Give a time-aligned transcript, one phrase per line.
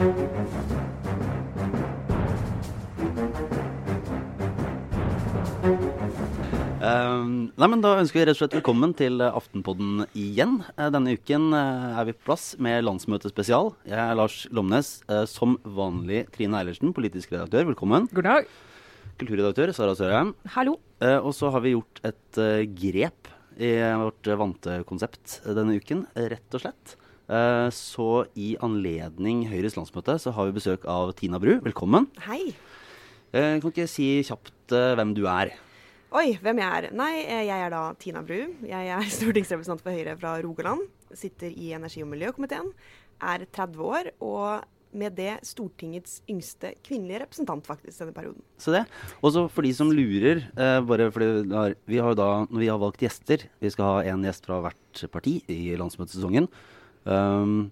[0.00, 0.06] Uh,
[7.52, 10.62] nei, men Da ønsker vi rett og slett velkommen til Aftenpodden igjen.
[10.78, 13.74] Uh, denne uken uh, er vi på plass med landsmøtespesial.
[13.90, 15.02] Jeg er Lars Lomnes.
[15.28, 17.68] som vanlig Trine Eilertsen, politisk redaktør.
[17.74, 18.08] Velkommen.
[18.16, 18.48] God dag.
[19.20, 20.32] Kulturredaktør Sara Sørheim.
[20.56, 20.78] Hallo.
[21.20, 22.40] og så har vi gjort et
[22.72, 23.28] grep
[23.60, 26.96] i vårt vante konsept denne uken, rett og slett.
[27.70, 31.56] Så i anledning Høyres landsmøte så har vi besøk av Tina Bru.
[31.62, 32.08] Velkommen.
[32.26, 32.54] Hei.
[33.30, 35.54] kan ikke si kjapt hvem du er?
[36.10, 36.86] Oi, hvem jeg er?
[36.98, 38.40] Nei, eh, jeg er da Tina Bru.
[38.66, 40.82] Jeg er stortingsrepresentant for Høyre fra Rogaland.
[41.14, 42.72] Sitter i energi- og miljøkomiteen.
[43.22, 44.10] Er 30 år.
[44.18, 48.42] Og med det Stortingets yngste kvinnelige representant faktisk denne perioden.
[48.58, 48.82] Så det.
[49.22, 51.30] Også for de som lurer, eh, bare fordi
[51.86, 55.04] vi har, da, når vi har valgt gjester Vi skal ha én gjest fra hvert
[55.14, 56.50] parti i landsmøtesesongen.
[57.04, 57.70] Um,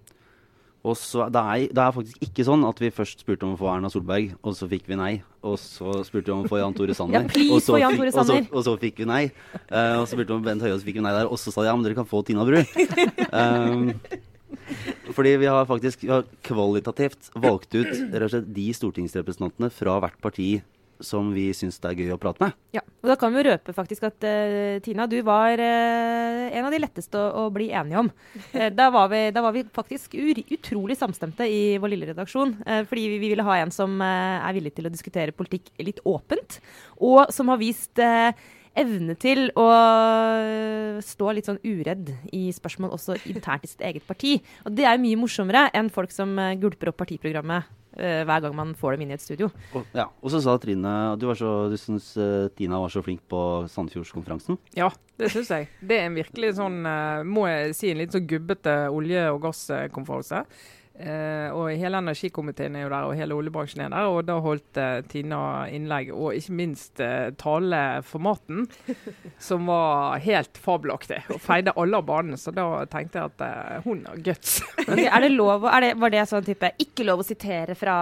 [0.79, 3.59] og så, det, er, det er faktisk ikke sånn at vi først spurte om å
[3.59, 5.11] få Erna Solberg, og så fikk vi nei.
[5.43, 8.13] Og så spurte vi om å få Jan Tore Sanner, ja, og, så Jan Tore
[8.13, 9.21] fikk, og, så, og så fikk vi nei.
[9.67, 11.27] Uh, og så spurte vi om Bent Høie, og så fikk vi nei der.
[11.27, 12.61] Og så sa de ja, men dere kan få Tina Bru.
[13.29, 13.91] Um,
[15.13, 19.99] fordi vi har faktisk vi har kvalitativt valgt ut rett og slett de stortingsrepresentantene fra
[20.03, 20.51] hvert parti
[20.99, 22.55] som vi syns det er gøy å prate med.
[22.75, 26.73] Ja, og Da kan vi røpe faktisk at uh, Tina, du var uh, en av
[26.73, 28.11] de letteste å, å bli enige om.
[28.53, 32.55] Uh, da, var vi, da, var vi, faktisk utrolig samstemte i vår lille redaksjon.
[32.89, 36.59] fordi vi, vi, ville ha en som er villig til å diskutere politikk litt åpent,
[36.99, 38.01] og som har vist
[38.77, 39.65] evne til å
[41.03, 44.37] stå litt sånn uredd i spørsmål også internt i sitt eget parti.
[44.65, 47.67] Og det er jo mye morsommere enn folk som gulper opp partiprogrammet
[47.99, 49.49] uh, hver gang man får dem inn i et studio.
[49.73, 52.93] Og, ja, og så sa Trine at du, var så, du syns uh, Tina var
[52.93, 54.59] så flink på Sandefjordskonferansen.
[54.77, 55.69] Ja, det syns jeg.
[55.81, 59.41] Det er en virkelig sånn, uh, må jeg si, en litt sånn gubbete olje- og
[59.47, 60.43] gasskonferanse.
[60.45, 64.07] Uh, og hele energikomiteen er jo der, og hele oljebransjen er der.
[64.11, 65.41] Og da holdt uh, Tina
[65.71, 68.65] innlegg, og ikke minst uh, taleformaten,
[69.49, 71.21] som var helt fabelaktig.
[71.33, 72.39] Og feide alle av banen.
[72.39, 74.59] Så da tenkte jeg at hun har guts.
[74.83, 77.97] okay, er det lov, er det, var det sånn type ikke lov å sitere fra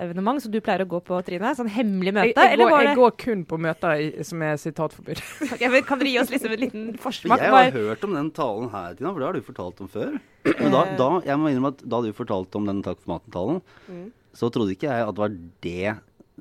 [0.00, 1.54] evenement, som du pleier å gå på, Trine?
[1.58, 2.32] Sånn hemmelig møte?
[2.32, 5.20] Jeg, jeg, går, jeg går, kun på møter i, som er sitatforbud.
[5.52, 7.42] okay, kan dere gi oss liksom en liten forsmak?
[7.42, 10.16] Jeg har hørt om den talen her, Tina, for det har du fortalt om før.
[10.44, 13.62] Men da, da, jeg må innrømme at da du fortalte om den Takk for maten-talen,
[13.88, 14.08] mm.
[14.36, 15.94] så trodde ikke jeg at det var det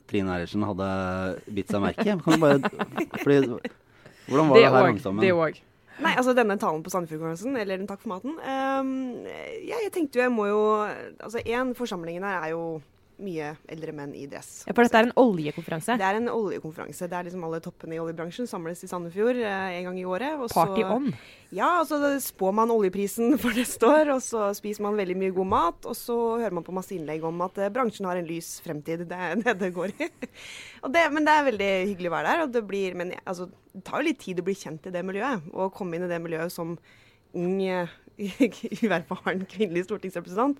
[0.10, 0.88] Trine Eilertsen hadde
[1.56, 2.16] bitt seg merke i.
[2.18, 2.58] Hvordan var
[4.58, 5.24] det, det her sammen?
[5.24, 5.62] Det òg.
[6.02, 9.28] Nei, altså denne talen på Sandefjordkonferansen, eller den Takk for maten um,
[9.62, 10.62] ja, Jeg tenkte jo jeg må jo
[11.22, 12.64] Altså én, forsamlingen her er jo
[13.22, 14.64] mye eldre menn i dress.
[14.68, 15.96] Ja, For dette er en oljekonferanse?
[16.00, 17.08] Det er en oljekonferanse.
[17.10, 20.42] Det er liksom alle toppene i oljebransjen samles i Sandefjord eh, en gang i året.
[20.54, 21.12] Party on?
[21.54, 25.36] Ja, og så spår man oljeprisen for neste år, og så spiser man veldig mye
[25.36, 25.90] god mat.
[25.90, 29.06] Og så hører man på masse innlegg om at eh, bransjen har en lys fremtid.
[29.10, 30.10] Det er det det går i.
[30.96, 32.48] det, men det er veldig hyggelig å være der.
[32.48, 35.06] Og det, blir, men, altså, det tar jo litt tid å bli kjent i det
[35.06, 35.52] miljøet.
[35.54, 36.76] Og komme inn i det miljøet som
[37.34, 37.62] ung,
[38.84, 40.60] uerfaren kvinnelig stortingsrepresentant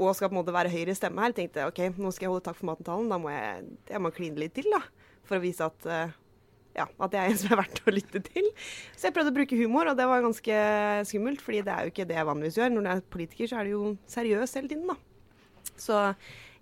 [0.00, 2.44] og skal på en måte være høyre stemme her, tenkte OK, nå skal jeg holde
[2.46, 3.10] takk for maten-talen.
[3.12, 4.82] Da må jeg, jeg må kline litt til, da.
[5.28, 6.14] For å vise at, uh,
[6.78, 8.48] ja, at jeg er en som er verdt å lytte til.
[8.96, 10.62] Så jeg prøvde å bruke humor, og det var ganske
[11.10, 11.44] skummelt.
[11.44, 12.72] fordi det er jo ikke det jeg vanligvis gjør.
[12.72, 13.84] Når du er politiker, så er du jo
[14.16, 14.98] seriøs hele tiden, da.
[15.78, 16.00] Så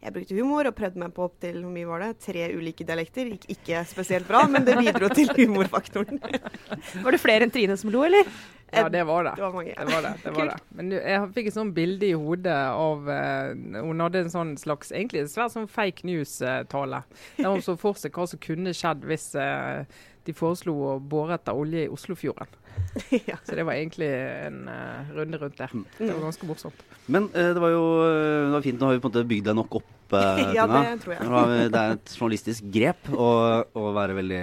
[0.01, 2.15] jeg brukte humor og prøvde meg på opp til hvor mye var det?
[2.25, 3.35] tre ulike dialekter.
[3.35, 6.23] Gikk ikke spesielt bra, men det bidro til humorfaktoren.
[7.05, 8.29] var det flere enn Trine som lo, eller?
[8.73, 9.33] Ja, det var det.
[9.37, 9.75] Det var mange.
[9.79, 10.59] Det var det, det, var det.
[10.79, 14.93] Men jeg fikk et sånt bilde i hodet av uh, Hun hadde en sånn slags
[14.95, 17.03] egentlig en svært sånn fake news-tale.
[17.39, 19.83] Der hun så for seg hva som kunne skjedd hvis uh,
[20.29, 22.59] de foreslo å bore etter olje i Oslofjorden.
[23.31, 23.39] ja.
[23.45, 25.73] Så det var egentlig en uh, runde rundt der.
[25.75, 25.87] Mm.
[25.99, 26.85] Det var ganske morsomt.
[27.07, 28.81] Men uh, det var jo det var fint.
[28.81, 29.97] Nå har vi på en måte bygd deg nok opp.
[30.13, 31.71] Uh, ja, det tror jeg.
[31.73, 33.31] det er et journalistisk grep å,
[33.65, 34.43] å være veldig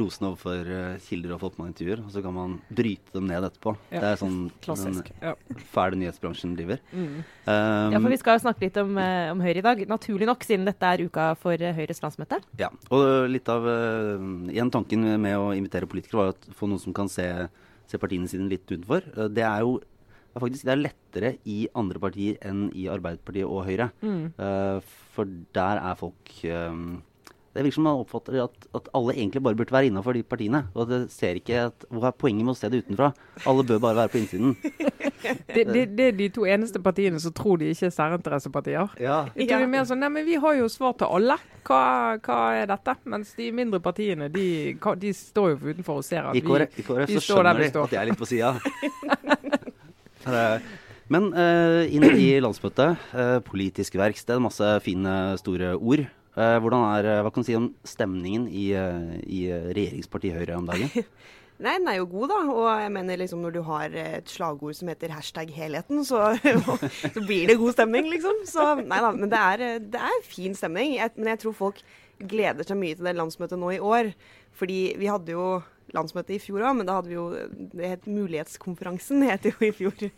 [0.00, 0.70] rosende overfor
[1.06, 2.04] kilder og folk man intervjuer.
[2.04, 3.76] Og så kan man bryte dem ned etterpå.
[3.90, 4.02] Ja.
[4.02, 5.12] Det er sånn Klassisk.
[5.12, 5.60] den ja.
[5.74, 6.82] fæle nyhetsbransjen driver.
[6.92, 7.20] Mm.
[7.46, 9.84] Um, ja, for vi skal snakke litt om, om, Høyre i dag.
[9.90, 12.40] Naturlig nok, siden dette er uka for Høyres landsmøte.
[12.60, 16.94] Ja, og litt av Igjen tanken med å invitere politikere var å få noen som
[16.96, 17.26] kan se
[17.90, 19.06] se partiene sine litt utenfor.
[19.14, 19.78] Eh, det er jo
[20.36, 23.88] faktisk det er lettere i andre partier enn i Arbeiderpartiet og Høyre.
[24.04, 24.34] Mm.
[24.36, 27.02] Uh, for der er folk um,
[27.56, 30.66] Det virker som man oppfatter at, at, alle egentlig bare burde være innafor de partiene.
[30.76, 33.14] Og det ser ikke at, Hva er poenget med å se det utenfra?
[33.48, 34.52] Alle bør bare være på innsiden.
[35.54, 38.92] det, det, det, er de to eneste partiene som tror de ikke er særinteressepartier.
[39.00, 39.22] Ja.
[39.32, 39.70] Ikke ja.
[39.72, 41.38] mer sånn, nei, men Vi har jo svar til alle.
[41.66, 41.82] Hva,
[42.22, 42.98] hva er dette?
[43.08, 46.84] Mens de mindre partiene de, de står jo utenfor og ser at I KrF, vi,
[46.84, 48.52] I KrF så skjønner de at jeg er litt på sida.
[51.12, 56.02] Men eh, inn i landsmøtet, eh, politisk verksted, masse fine, store ord.
[56.36, 59.40] Eh, hvordan er, Hva kan du si om stemningen i, eh, i
[59.76, 60.90] regjeringspartiet Høyre om dagen?
[61.62, 62.40] Nei, den er jo god, da.
[62.52, 66.34] Og jeg mener liksom når du har et slagord som heter hashtag helheten, så,
[67.14, 68.42] så blir det god stemning, liksom.
[68.50, 69.14] Så nei da.
[69.16, 70.98] Men det er, det er fin stemning.
[70.98, 71.80] Jeg, men jeg tror folk
[72.18, 74.10] gleder seg mye til det landsmøtet nå i år.
[74.58, 75.46] Fordi vi hadde jo
[75.94, 77.26] landsmøte i fjor òg, men da hadde vi jo
[77.76, 80.08] det het Mulighetskonferansen, het det jo i fjor.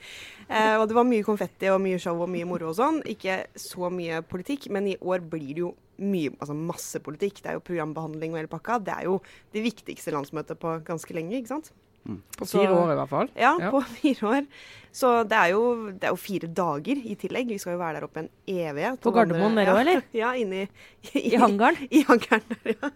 [0.49, 3.03] Eh, og det var mye konfetti og mye show og mye moro og sånn.
[3.11, 7.43] Ikke så mye politikk, men i år blir det jo mye, altså masse politikk.
[7.43, 8.79] Det er jo programbehandling og hele pakka.
[8.87, 9.19] Det er jo
[9.55, 11.73] det viktigste landsmøtet på ganske lenge, ikke sant.
[12.09, 12.21] Mm.
[12.39, 13.33] På fire år i hvert fall.
[13.37, 14.53] Ja, ja, på fire år.
[14.99, 17.51] Så det er, jo, det er, jo, fire dager i tillegg.
[17.53, 18.97] Vi skal jo være der oppe en evighet.
[19.05, 20.01] På Gardermoen dere òg, eller?
[20.17, 20.69] Ja, inne i,
[21.13, 21.77] i, I hangaren?
[21.99, 22.91] I hangaren ja.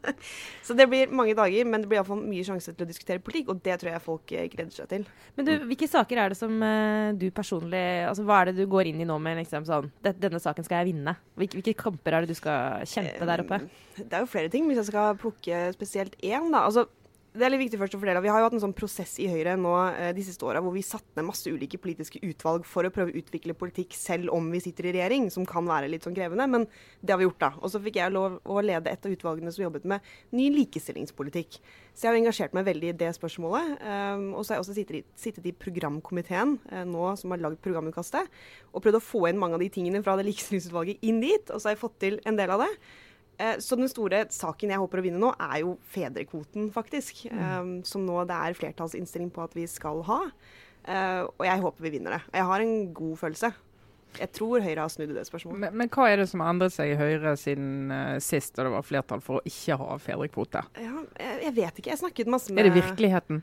[0.65, 3.53] Så det blir mange dager, men det blir iallfall mye sjanse til å diskutere politikk,
[3.53, 5.05] og det tror jeg folk eh, gleder seg til.
[5.37, 8.71] Men du, hvilke saker er det som uh, du personlig Altså hva er det du
[8.71, 11.15] går inn i nå med liksom sånn Denne saken skal jeg vinne.
[11.39, 13.61] Hvilke, hvilke kamper er det du skal kjempe der oppe?
[14.01, 16.65] Det er jo flere ting, hvis jeg skal plukke spesielt én, da.
[16.65, 16.89] Altså
[17.33, 18.21] det er litt viktig først å fordele.
[18.21, 20.75] Vi har jo hatt en sånn prosess i Høyre nå eh, de siste åra hvor
[20.75, 24.51] vi satte ned masse ulike politiske utvalg for å prøve å utvikle politikk selv om
[24.53, 26.45] vi sitter i regjering, som kan være litt sånn krevende.
[26.53, 26.67] Men
[27.01, 27.51] det har vi gjort, da.
[27.63, 31.57] Og så fikk jeg lov å lede et av utvalgene som jobbet med ny likestillingspolitikk.
[31.95, 33.79] Så jeg har engasjert meg veldig i det spørsmålet.
[33.81, 37.41] Um, og så har jeg også sittet i, sittet i programkomiteen uh, nå som har
[37.41, 38.29] lagd programutkastet,
[38.73, 41.49] og prøvd å få inn mange av de tingene fra det likestillingsutvalget inn dit.
[41.49, 42.71] Og så har jeg fått til en del av det.
[43.43, 47.25] Eh, så den store saken jeg håper å vinne nå, er jo fedrekvoten, faktisk.
[47.33, 47.43] Mm.
[47.43, 50.23] Um, som nå det er flertallsinnstilling på at vi skal ha.
[50.83, 52.23] Uh, og jeg håper vi vinner det.
[52.31, 53.53] Og Jeg har en god følelse.
[54.13, 55.61] Jeg tror Høyre har snudd i det spørsmålet.
[55.63, 58.67] Men, men, hva er det som har endret seg i Høyre siden uh, sist da
[58.67, 60.65] det var flertall for å ikke ha fedrekvote?
[60.77, 61.95] Ja, jeg, jeg, vet ikke.
[61.95, 63.43] Jeg snakket masse med Er det virkeligheten?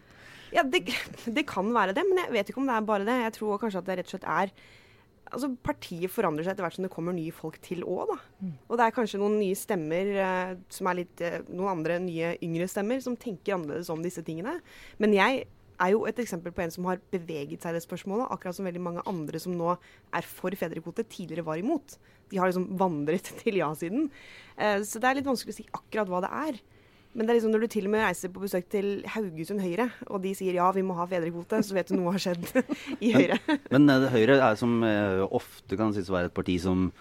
[0.53, 0.85] Ja, det,
[1.37, 3.17] det, kan være det, men jeg vet ikke om det er bare det.
[3.25, 4.53] Jeg tror kanskje at det rett og slett er
[5.29, 8.17] altså Partiet forandrer seg etter hvert som det kommer nye folk til òg, da.
[8.41, 8.55] Mm.
[8.67, 12.33] Og det er kanskje noen nye stemmer eh, som er litt eh, Noen andre nye
[12.45, 14.57] yngre stemmer som tenker annerledes om disse tingene.
[15.01, 15.45] Men jeg
[15.79, 18.67] er jo et eksempel på en som har beveget seg i det spørsmålet, akkurat som
[18.67, 21.95] veldig mange andre som nå er for fedrekvote, tidligere var imot.
[22.29, 24.09] De har liksom vandret til ja-siden.
[24.57, 26.61] Eh, så det er litt vanskelig å si akkurat hva det er.
[27.17, 29.89] Men det er liksom når du til og med reiser på besøk til Haugesund Høyre,
[30.13, 32.45] og de sier ja, vi må ha fedrekvote, så vet du noe har skjedd
[33.05, 33.39] i Høyre.
[33.73, 36.91] Men men Høyre er som uh, ofte kan sies å være et parti som,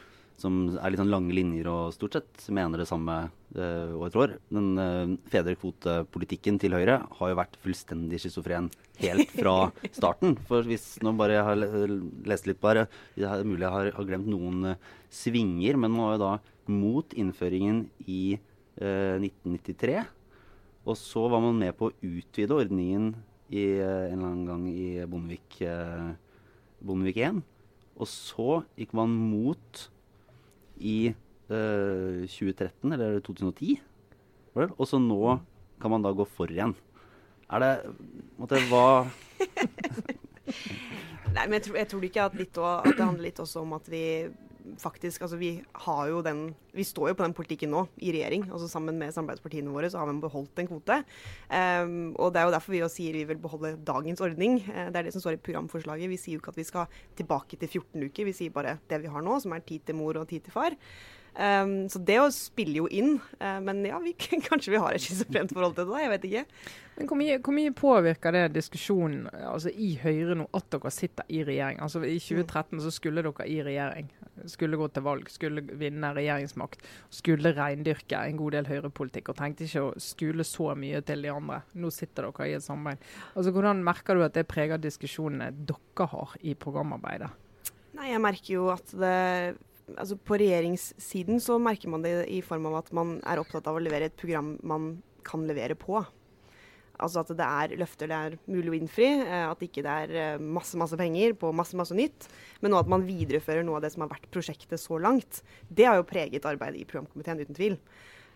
[0.40, 4.25] som, er litt sånn lange linjer og stort sett mener det samme uh, år etter
[4.25, 4.34] år.
[4.56, 8.72] Den uh, fedrekvotepolitikken til Høyre har jo vært fullstendig schizofren
[9.04, 9.56] helt fra
[9.99, 10.38] starten.
[10.49, 11.96] For hvis nå bare jeg har
[12.32, 14.72] lest litt bare, det er mulig jeg har, har glemt noen
[15.12, 16.37] svinger, men nå er jo da
[16.69, 18.38] mot innføringen i
[18.78, 19.98] 1993.
[19.98, 20.06] Eh,
[20.88, 23.10] og så var man med på å utvide ordningen
[23.50, 26.14] i, eh, en eller annen gang i Bondevik, eh,
[26.80, 27.42] Bondevik 1.
[27.98, 29.88] Og så gikk man mot
[30.78, 33.80] i eh, 2013, eller 2010.
[34.54, 35.40] Og så nå
[35.78, 36.75] kan man da gå for igjen.
[37.48, 37.75] Er det
[38.38, 39.06] måtte, Hva
[41.28, 43.75] Nei, men jeg tror, jeg tror ikke at, litt, at det handler litt også om
[43.76, 44.02] at vi
[44.79, 45.50] faktisk Altså vi
[45.85, 48.49] har jo den Vi står jo på den politikken nå i regjering.
[48.53, 51.00] altså Sammen med samarbeidspartiene våre så har vi beholdt en kvote.
[51.50, 54.61] Um, og det er jo derfor vi sier vi vil beholde dagens ordning.
[54.69, 56.11] Uh, det er det som står i programforslaget.
[56.12, 58.29] Vi sier jo ikke at vi skal tilbake til 14 uker.
[58.29, 60.54] Vi sier bare det vi har nå, som er tid til mor og tid til
[60.54, 60.76] far.
[61.38, 63.21] Um, så det å spille jo inn.
[63.38, 64.16] Uh, men ja, vi,
[64.49, 66.02] kanskje vi har et schizofrent forhold til det, da.
[66.02, 66.45] Jeg vet ikke.
[66.99, 71.28] Men hvor mye, hvor mye, påvirker det diskusjonen altså, i Høyre nå at dere sitter
[71.30, 71.78] i regjering?
[71.85, 74.11] Altså I 2013 så skulle dere i regjering.
[74.50, 76.83] Skulle gå til valg, skulle vinne regjeringsmakt.
[77.21, 81.30] Skulle reindyrke en god del høyrepolitikk og tenkte ikke å skule så mye til de
[81.30, 81.61] andre.
[81.78, 83.07] Nå sitter dere i et samarbeid.
[83.37, 87.30] Altså, hvordan merker du at det preger diskusjonene dere har i programarbeidet?
[87.95, 89.16] Nei, Jeg merker jo at det
[89.97, 93.78] altså På regjeringssiden så merker man det i form av at man er opptatt av
[93.78, 96.00] å levere et program man kan levere på.
[96.99, 99.09] Altså at det er løfter det er mulig å innfri.
[99.23, 102.26] Eh, at ikke det er eh, masse masse penger på masse masse nytt.
[102.62, 105.42] Men nå at man viderefører noe av det som har vært prosjektet så langt.
[105.68, 107.78] Det har jo preget arbeidet i programkomiteen, uten tvil.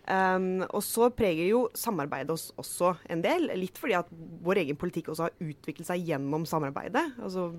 [0.03, 3.47] Um, og så preger jo samarbeidet oss også en del.
[3.55, 4.09] Litt fordi at
[4.43, 7.05] vår egen politikk også har utviklet seg gjennom samarbeidet.
[7.23, 7.51] Altså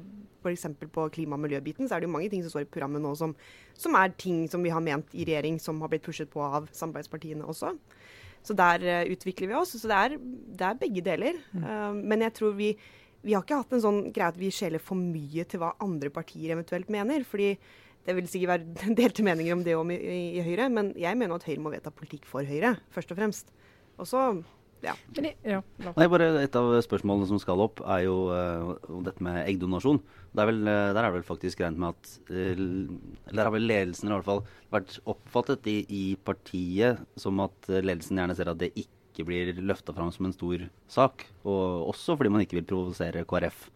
[0.44, 0.66] F.eks.
[0.92, 3.14] på klima- og miljøbiten så er det jo mange ting som står i programmet nå
[3.16, 3.32] som,
[3.72, 6.68] som, er ting som vi har ment i regjering, som har blitt pushet på av
[6.76, 7.72] samarbeidspartiene også.
[8.44, 9.72] Så der uh, utvikler vi oss.
[9.80, 11.40] Så det er, det er begge deler.
[11.54, 11.64] Mm.
[11.64, 12.74] Uh, men jeg tror vi,
[13.24, 16.12] vi har ikke hatt en sånn greie at vi skjeler for mye til hva andre
[16.12, 17.24] partier eventuelt mener.
[17.24, 17.54] fordi
[18.04, 21.16] det vil sikkert være delte meninger om det om i, i, i, Høyre, men jeg
[21.20, 23.54] mener at Høyre må vedta politikk for Høyre, først og fremst.
[23.98, 24.26] Og så
[24.84, 24.92] ja.
[25.16, 25.62] Men det- ja,
[25.96, 30.00] Nei, bare Et av spørsmålene som skal opp, er jo uh, dette med eggdonasjon.
[30.34, 32.88] Det er vel, eh, der er det vel faktisk regnet med at Eller
[33.32, 34.42] der har vel ledelsen i hvert fall
[34.72, 39.94] vært oppfattet i, i partiet som at ledelsen gjerne ser at det ikke blir løfta
[39.94, 41.24] fram som en stor sak.
[41.46, 43.70] Og også fordi man ikke vil provosere KrF.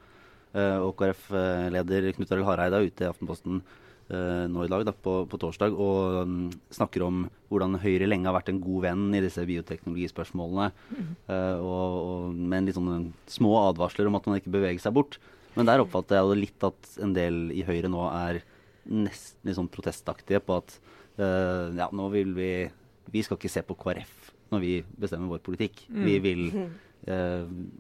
[0.53, 3.63] Eh, og KrF-leder Knut Arild Hareide er ute i Aftenposten
[4.49, 6.37] nå i dag, da, på, på torsdag, og um,
[6.73, 10.71] snakker om hvordan Høyre lenge har vært en god venn i disse bioteknologispørsmålene.
[11.29, 14.97] eh, og, og med en litt sånn små advarsler om at man ikke beveger seg
[14.97, 15.19] bort.
[15.57, 18.43] Men der oppfatter jeg litt at en del i Høyre nå er
[18.89, 20.77] nesten litt sånn protestaktige på at
[21.21, 22.51] uh, ja, nå vil vi
[23.09, 25.81] Vi skal ikke se på KrF når vi bestemmer vår politikk.
[25.89, 26.69] Vi vil eh,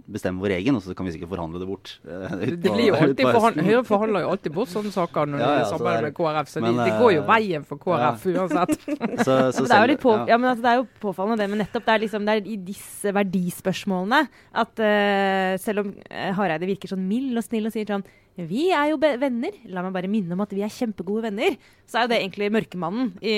[0.08, 1.94] bestemme vår egen, og så kan vi sikkert forhandle det bort.
[2.08, 3.60] eh, Det, det blir jo alltid på forhand.
[3.68, 6.16] Høyre forhandler jo alltid bort sånne saker når Ja, ja, de samarbeider det er- med
[6.18, 8.86] KrF, så men, de, det går jo eh, veien for KrF uansett.
[9.26, 10.24] Så, så det er på, ja.
[10.32, 10.36] ja.
[10.38, 12.56] men altså, det er jo påfallende det, men nettopp det er, liksom, det er i
[12.68, 14.22] disse verdispørsmålene
[14.62, 18.04] at uh, selv om eh, Hareide virker sånn mild og snill og sier sånn
[18.38, 19.56] Vi er jo venner.
[19.66, 21.56] La meg bare minne om at vi er kjempegode venner.
[21.88, 23.32] Så er jo det egentlig mørkemannen, i,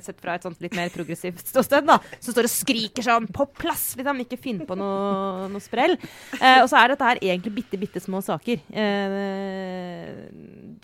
[0.00, 3.48] sett fra et sånt litt mer progressivt ståsted, da, som står og skriker sånn På
[3.50, 3.88] plass!
[3.98, 5.96] Liksom, ikke finn på noe, noe sprell.
[6.38, 8.62] Eh, og så er dette her egentlig bitte, bitte små saker.
[8.70, 10.14] Eh,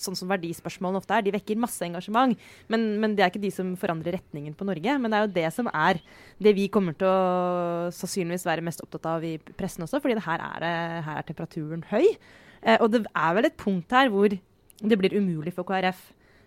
[0.02, 1.24] sånn som verdispørsmålene ofte er.
[1.26, 2.36] De vekker masse engasjement.
[2.72, 4.98] Men, men det er ikke de som forandrer retningen på Norge.
[4.98, 6.02] Men det er jo det som er
[6.42, 10.42] det vi kommer til å sannsynligvis være mest opptatt av i pressen også, fordi her,
[10.52, 12.08] er, det- her er temperaturen høy.
[12.62, 16.00] Eh, og det er vel et punkt her hvor det blir umulig for KrF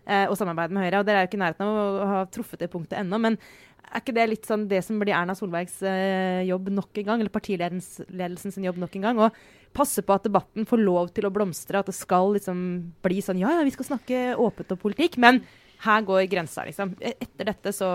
[0.08, 1.00] eh, å samarbeide med Høyre.
[1.02, 3.20] Og dere er jo ikke i nærheten av å ha truffet det punktet ennå.
[3.22, 3.38] Men
[3.86, 7.22] er ikke det litt sånn det som blir Erna Solbergs eh, jobb nok en gang,
[7.22, 9.22] eller partiledelsen jobb nok en gang?
[9.28, 9.30] Å
[9.76, 12.58] passe på at debatten får lov til å blomstre, at det skal liksom
[13.06, 15.44] bli sånn Ja, ja, vi skal snakke åpent om politikk, men
[15.86, 16.96] her går grensa, liksom.
[17.04, 17.90] E- Etter dette så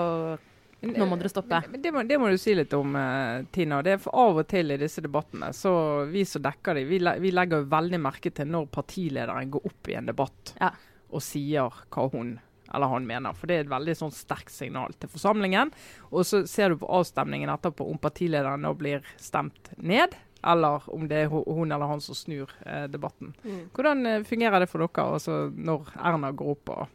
[0.80, 1.60] Nå må dere stoppe.
[1.62, 3.82] Men, men det, må, det må du si litt om, uh, Tina.
[3.84, 5.72] Det er for Av og til i disse debattene, så
[6.08, 9.90] vi som dekker dem, vi, le, vi legger veldig merke til når partilederen går opp
[9.92, 10.70] i en debatt Ja.
[11.10, 12.38] og sier hva hun
[12.70, 13.34] eller han mener.
[13.34, 15.72] For det er et veldig sånn sterkt signal til forsamlingen.
[16.14, 20.14] Og så ser du på avstemningen etterpå om partilederen nå blir stemt ned,
[20.46, 23.34] eller om det er hun eller han som snur eh, debatten.
[23.42, 23.58] Mm.
[23.75, 26.87] Hvordan eh, fungerer det for dere altså, når Erna går opp og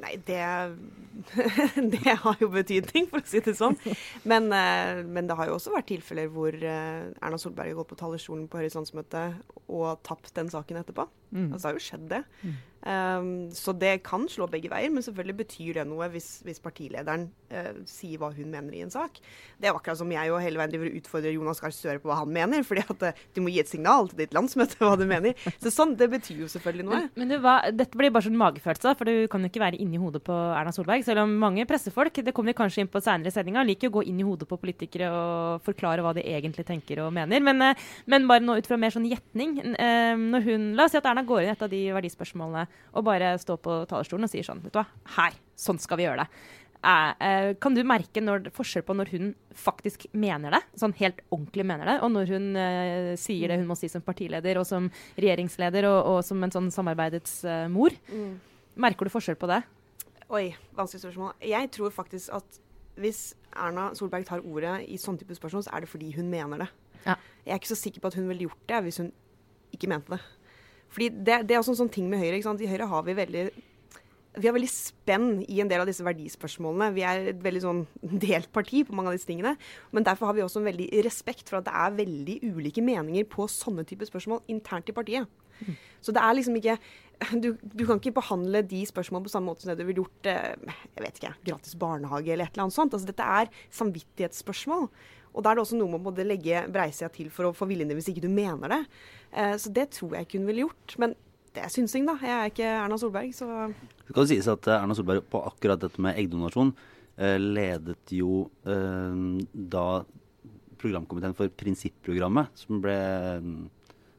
[0.00, 0.40] Nei, det,
[1.94, 3.76] det har jo betydning, for å si det sånn.
[4.24, 7.92] Men, eh, men det har jo også vært tilfeller hvor eh, Erna Solberg har gått
[7.92, 9.24] på talerstolen på Høyres landsmøte
[9.68, 11.06] og tapt den saken etterpå.
[11.30, 11.52] Mm.
[11.52, 12.24] Altså, det har jo skjedd, det.
[12.80, 17.26] Um, så det kan slå begge veier, men selvfølgelig betyr det noe hvis, hvis partilederen
[17.52, 19.18] uh, sier hva hun mener i en sak.
[19.60, 22.08] Det er akkurat som jeg og hele veien driver og utfordrer Jonas Gahr Støre på
[22.08, 22.64] hva han mener.
[22.64, 25.36] fordi at uh, du må gi et signal til ditt landsmøte hva du mener.
[25.62, 27.02] Så sånn, det betyr jo selvfølgelig noe.
[27.02, 29.80] Men, men du, hva, dette blir bare sånn magefølelse, for du kan jo ikke være
[29.84, 31.04] inni hodet på Erna Solberg.
[31.04, 33.98] Selv om mange pressefolk det kommer vi kanskje inn på senere i sendinga, liker å
[33.98, 37.44] gå inn i hodet på politikere og forklare hva de egentlig tenker og mener.
[37.44, 39.58] Men, uh, men bare nå ut fra mer sånn gjetning.
[39.60, 43.06] når hun, La oss si at Erna går inn i et av de verdispørsmålene og
[43.06, 44.86] bare står på talerstolen og sier sånn Vet du hva,
[45.16, 46.42] her, sånn skal vi gjøre det.
[46.80, 51.20] Eh, eh, kan du merke når, forskjell på når hun faktisk mener det, sånn helt
[51.28, 54.64] ordentlig mener det, og når hun eh, sier det hun må si som partileder og
[54.68, 54.88] som
[55.20, 57.92] regjeringsleder og, og som en sånn samarbeidets eh, mor?
[58.80, 59.60] Merker du forskjell på det?
[60.30, 60.46] Oi,
[60.78, 61.34] vanskelig spørsmål.
[61.44, 62.60] Jeg tror faktisk at
[63.00, 66.64] hvis Erna Solberg tar ordet i sånn type spørsmål, så er det fordi hun mener
[66.64, 66.70] det.
[67.04, 67.16] Ja.
[67.44, 69.10] Jeg er ikke så sikker på at hun ville gjort det hvis hun
[69.74, 70.20] ikke mente det.
[70.90, 72.38] Fordi det, det er også en sånn ting med Høyre.
[72.38, 72.62] ikke sant?
[72.64, 73.50] I Høyre har vi veldig
[74.38, 76.92] vi har veldig spenn i en del av disse verdispørsmålene.
[76.94, 77.80] Vi er et veldig sånn
[78.26, 79.56] delt parti på mange av disse tingene.
[79.90, 83.26] Men derfor har vi også en veldig respekt for at det er veldig ulike meninger
[83.30, 85.30] på sånne typer spørsmål internt i partiet.
[86.00, 86.78] Så det er liksom ikke
[87.42, 90.28] du, du kan ikke behandle de spørsmålene på samme måte som det du ville gjort
[90.30, 90.54] eh,
[90.94, 92.94] jeg vet ikke, gratis barnehage eller et eller annet sånt.
[92.96, 94.88] Altså, dette er samvittighetsspørsmål.
[95.30, 97.68] Og da er det også noe med å både legge breisida til for å få
[97.70, 98.80] viljen din hvis ikke du mener det.
[99.30, 100.96] Eh, så det tror jeg ikke hun ville gjort.
[101.02, 101.14] Men
[101.54, 102.16] det er synsing, da.
[102.22, 103.68] Jeg er ikke Erna Solberg, så
[104.06, 106.72] Det kan sies at eh, Erna Solberg på akkurat dette med eggdonasjon
[107.18, 109.86] eh, ledet jo da
[110.80, 112.96] programkomiteen for prinsipprogrammet, som ble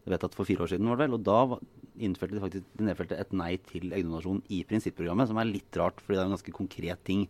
[0.06, 1.16] vedtatt for fire år siden, var det vel.
[1.18, 1.40] Og da
[2.02, 6.00] innførte de faktisk de nedfelte et nei til eggdonasjon i prinsipprogrammet, som er litt rart,
[6.02, 7.26] fordi det er en ganske konkret ting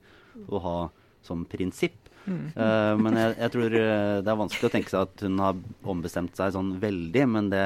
[0.51, 0.77] å ha
[1.25, 2.10] som prinsipp.
[2.27, 5.57] Eh, men jeg, jeg tror eh, det er vanskelig å tenke seg at hun har
[5.93, 7.65] ombestemt seg sånn veldig, men det,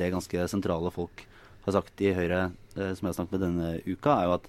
[0.00, 1.24] det ganske sentrale folk
[1.66, 4.48] har sagt i Høyre, uh, som jeg har snakket med denne uka, er jo at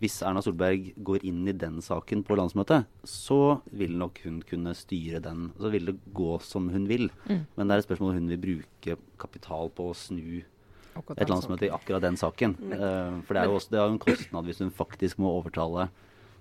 [0.00, 4.72] hvis Erna Solberg går inn i den saken på landsmøtet, så vil nok hun kunne
[4.74, 5.50] styre den.
[5.60, 7.10] Så vil det gå som hun vil.
[7.28, 11.68] Men det er et spørsmål om hun vil bruke kapital på å snu et landsmøte
[11.68, 12.56] i akkurat den saken.
[12.72, 15.90] Uh, for det er jo også det er en kostnad hvis hun faktisk må overtale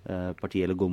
[0.08, 0.88] eh, parti eller gå,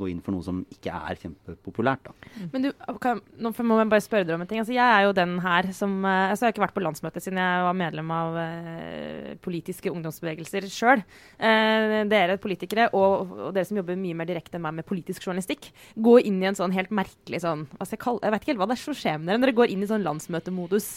[0.00, 2.08] gå inn for noe som ikke er kjempepopulært.
[2.08, 2.30] Da.
[2.52, 2.70] Men du,
[3.02, 4.62] kan, nå må jeg bare spørre deg om en ting.
[4.62, 7.24] Altså, jeg er jo den her som eh, altså, Jeg har ikke vært på landsmøtet
[7.24, 11.04] siden jeg var medlem av uh, politiske ungdomsbevegelser sjøl.
[11.38, 15.26] Uh, dere politikere, og, og, dere som jobber mye mer direkte enn meg med politisk
[15.26, 18.52] journalistikk, går inn i en sånn helt merkelig sånn altså, jeg, kaller, jeg, vet ikke
[18.54, 20.88] helt hva det er som skjer med dere når dere går inn i sånn landsmøtemodus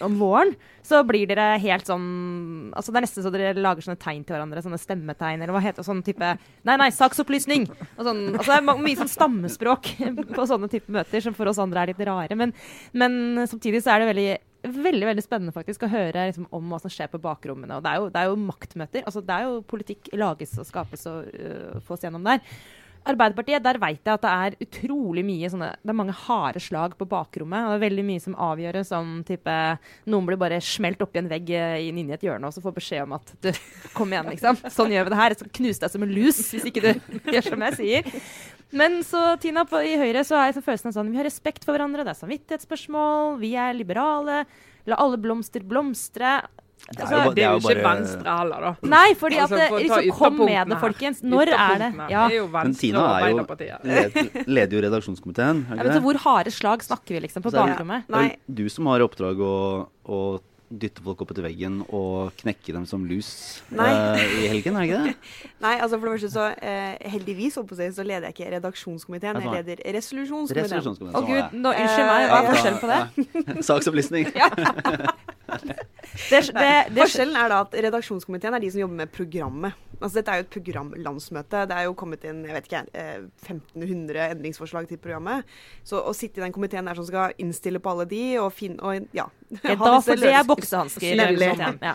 [0.00, 0.54] om våren,
[0.86, 2.06] så blir dere helt sånn
[2.76, 5.62] altså Det er nesten så dere lager sånne tegn til hverandre, sånne stemmetegn, eller hva
[5.64, 5.88] heter det?
[5.88, 6.32] Sånn type
[6.66, 7.68] Nei, nei, saksopplysning!
[7.96, 9.92] Og Sånn, altså det er mye sånn stammespråk
[10.36, 12.38] på sånne type møter som for oss andre er litt rare.
[12.38, 12.54] Men,
[12.96, 14.28] men samtidig så er det veldig
[14.66, 17.76] veldig veldig spennende faktisk å høre liksom, om hva som skjer på bakrommene.
[17.76, 19.04] og Det er jo, det er jo maktmøter.
[19.06, 22.42] altså Det er jo politikk lages og skapes og uh, fås gjennom der.
[23.06, 26.96] Arbeiderpartiet, der vet jeg at det er utrolig mye sånne Det er mange harde slag
[26.98, 27.66] på bakrommet.
[27.66, 29.54] og Det er veldig mye som avgjøres som type
[30.10, 32.64] Noen blir bare smelt oppi en vegg eh, inn, inn i et hjørne og så
[32.64, 33.50] får beskjed om at du,
[33.96, 34.58] kom igjen, liksom.
[34.72, 35.36] Sånn gjør vi det her.
[35.38, 38.12] Så knus deg som en lus hvis ikke du gjør som jeg sier.
[38.76, 42.02] Men så, Tina, på, i Høyre så er følelsen sånn vi har respekt for hverandre,
[42.04, 44.42] det er samvittighetsspørsmål, vi er liberale.
[44.86, 46.40] La alle blomster blomstre.
[46.86, 47.96] Det er, jo, det er jo ikke bare...
[47.98, 48.88] Venstre heller, da.
[48.92, 51.22] Nei, fordi altså, at det, liksom, kom med det, folkens.
[51.26, 51.88] Når er det?
[52.12, 52.26] Ja.
[52.28, 53.46] er jo Men Tina er jo,
[53.90, 55.64] led, leder jo redaksjonskomiteen.
[55.74, 55.96] Er det?
[56.04, 58.06] Hvor harde slag snakker vi liksom på bakrommet?
[58.06, 59.56] Det er du som har i oppdrag å,
[60.06, 60.20] å
[60.68, 63.28] dytte folk opp etter veggen og knekke dem som lus
[63.70, 65.14] uh, i helgen, er det ikke det?
[65.64, 69.84] Nei, altså for det første så uh, heldigvis så leder jeg ikke redaksjonskomiteen, jeg leder
[69.98, 70.66] resolusjonskomiteen.
[70.66, 71.16] resolusjonskomiteen.
[71.16, 73.64] Å oh, gud, nå, unnskyld meg, hva er forskjellen på det?
[73.70, 74.30] Saksopplysning.
[76.30, 79.82] det, det, det, Forskjellen er da at redaksjonskomiteen er de som jobber med programmet.
[79.96, 81.62] Altså Dette er jo et programlandsmøte.
[81.70, 82.82] Det er jo kommet inn jeg vet ikke,
[83.46, 85.46] 1500 eh, endringsforslag til programmet.
[85.86, 88.82] Så å sitte i den komiteen der som skal innstille på alle de og finne
[88.82, 89.28] og, ja,
[89.62, 91.20] ja, da, får det er boksehansker.
[91.80, 91.94] Ja.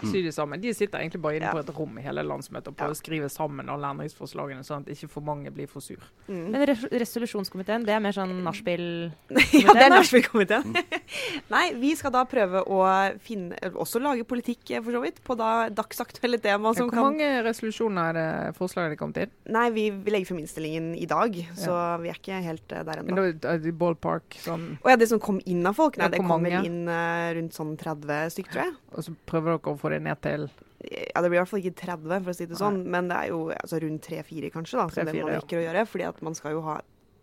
[0.62, 3.30] De sitter egentlig bare inne på et rom i hele landsmøtet og prøver å skrive
[3.32, 6.02] sammen alle endringsforslagene, sånn at ikke for mange blir for sur.
[6.28, 6.46] Mm.
[6.54, 8.86] Men res resolusjonskomiteen, det er mer sånn nachspiel
[9.32, 10.78] ja, det er nachspiel-komiteen.
[11.54, 12.82] Nei, vi skal da prøve å
[13.24, 17.30] finne Også lage politikk, for så vidt, på da dagsaktuelle tema som kan Hvor mange
[17.46, 19.34] resolusjoner er det forslagene kommet inn?
[19.52, 21.92] Nei, vi, vi, legger frem innstillingen i dag, så ja.
[22.02, 23.12] vi er ikke helt uh, der ennå.
[23.12, 26.00] Men da det ballpark sånn Å ja, det som kom inn av folk?
[26.00, 28.78] Nei, det kom vel inn uh, rundt sånn 30 stykker, tror jeg.
[28.96, 30.48] Og så prøver dere å få det ned til
[30.82, 32.94] ja, Det blir i hvert fall ikke 30, for å si det sånn, Nei.
[32.96, 35.62] men det er jo altså, rundt 3-4 kanskje, da, som det man rekker ja.
[35.62, 35.84] å gjøre.
[35.92, 36.80] fordi at man skal jo ha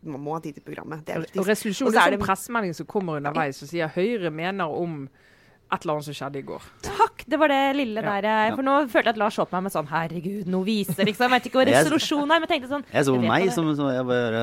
[0.07, 1.03] man må ha tid til programmet.
[1.07, 1.41] Det er viktig.
[1.43, 5.01] Og resolusjonen er en sånn pressemelding som kommer underveis og sier Høyre mener om
[5.69, 6.67] et eller annet som skjedde i går.
[6.87, 7.25] Takk!
[7.29, 8.13] Det var det lille ja.
[8.15, 8.27] der.
[8.49, 11.03] Eh, for nå følte jeg at Lars så på meg med sånn Herregud, noe viser,
[11.05, 11.27] liksom.
[11.27, 12.31] Jeg vet ikke hva resolusjon er.
[12.41, 14.43] Men jeg tenkte sånn Jeg så på meg som så jeg bare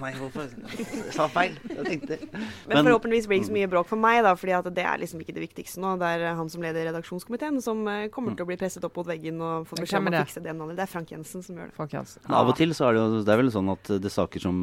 [0.00, 1.58] Nei, hvorfor Jeg sa feil.
[1.68, 4.34] Jeg tenkte Men, men forhåpentligvis blir det ikke så mye bråk for meg, da.
[4.38, 5.94] fordi det er liksom ikke det viktigste nå.
[6.00, 9.08] Det er han som leder redaksjonskomiteen som eh, kommer til å bli presset opp mot
[9.12, 10.78] veggen og få beskjed om å fikse det navnet.
[10.80, 11.76] Det er Frank Jensen som gjør det.
[11.76, 12.24] Frank Jensen.
[12.24, 12.38] Ja.
[12.40, 14.48] Av og til så er det jo Det er vel sånn at det er saker
[14.48, 14.62] som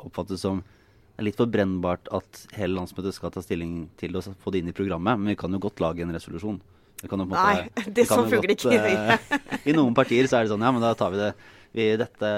[0.00, 0.64] oppfattes som
[1.12, 4.62] det er litt for brennbart at hele landsmøtet skal ta stilling til å få det
[4.62, 5.20] inn i programmet.
[5.20, 6.60] Men vi kan jo godt lage en resolusjon.
[7.02, 8.76] Måte, Nei, det sånn funker ikke.
[8.78, 11.32] Uh, I noen partier så er det sånn, ja, men da tar vi det
[11.72, 12.28] vi dette,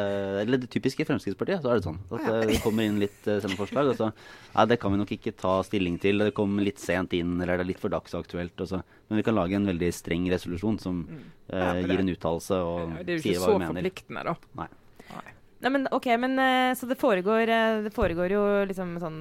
[0.44, 3.40] Eller det typiske Fremskrittspartiet, så er det sånn at uh, det kommer inn litt uh,
[3.42, 3.90] sendeforslag.
[3.90, 4.10] Og så
[4.54, 6.22] Nei, det kan vi nok ikke ta stilling til.
[6.22, 8.54] Det kommer litt sent inn, eller det er litt for dagsaktuelt.
[8.62, 12.62] Og så, men vi kan lage en veldig streng resolusjon som uh, gir en uttalelse
[12.62, 13.02] og sier hva vi mener.
[13.02, 14.38] Det er jo ikke så forpliktende, da.
[14.62, 14.70] Nei.
[15.64, 19.18] Nei, men ok, men uh, Så det foregår, uh, det foregår jo liksom sånn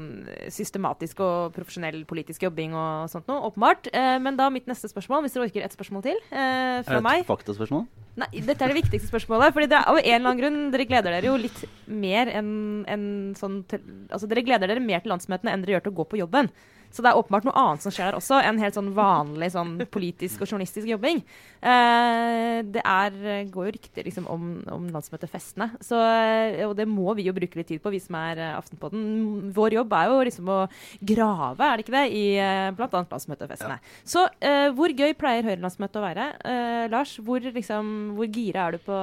[0.51, 3.87] systematisk og profesjonell politisk jobbing og sånt noe, åpenbart.
[3.95, 7.23] Uh, men da mitt neste spørsmål, hvis dere orker et spørsmål til fra meg Er
[7.23, 7.85] det et faktaspørsmål?
[8.21, 9.55] Nei, dette er det viktigste spørsmålet.
[9.55, 13.63] fordi Av en eller annen grunn, dere gleder dere jo litt mer enn en sånn
[13.69, 16.21] til, Altså, dere gleder dere mer til landsmøtene enn dere gjør til å gå på
[16.21, 16.51] jobben.
[16.93, 19.71] Så det er åpenbart noe annet som skjer der også, enn helt sånn vanlig sånn
[19.89, 21.23] politisk og journalistisk jobbing.
[21.57, 23.15] Eh, det er,
[23.49, 27.57] går jo rykter liksom, om, om landsmøtefestene, så, eh, og det må vi jo bruke
[27.57, 29.49] litt tid på, vi som er uh, Aftenpodden.
[29.55, 30.59] Vår jobb er jo liksom å
[31.01, 32.91] grave, er det ikke det, i uh, bl.a.
[32.93, 33.79] landsmøtefestene.
[33.81, 33.97] Ja.
[34.13, 36.29] Så eh, hvor gøy pleier Høyre-landsmøtet å være?
[36.45, 38.99] Eh, Lars, hvor, liksom, hvor gira er du på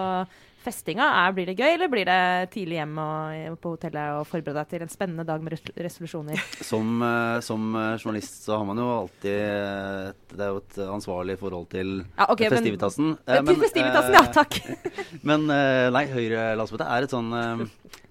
[0.60, 1.06] festinga?
[1.22, 4.74] Er, blir det gøy, eller blir det tidlig hjem og, på hotellet og forberede deg
[4.74, 6.42] til en spennende dag med resolusjoner?
[6.70, 10.78] Som, uh, som, eh, journalist så har man jo alltid et, Det er jo et
[10.84, 13.16] ansvarlig forhold til ja, okay, festivitasen.
[13.26, 14.60] Men, til festivitasen, ja, takk.
[15.28, 17.32] men nei, Høyre landsmøte er et sånn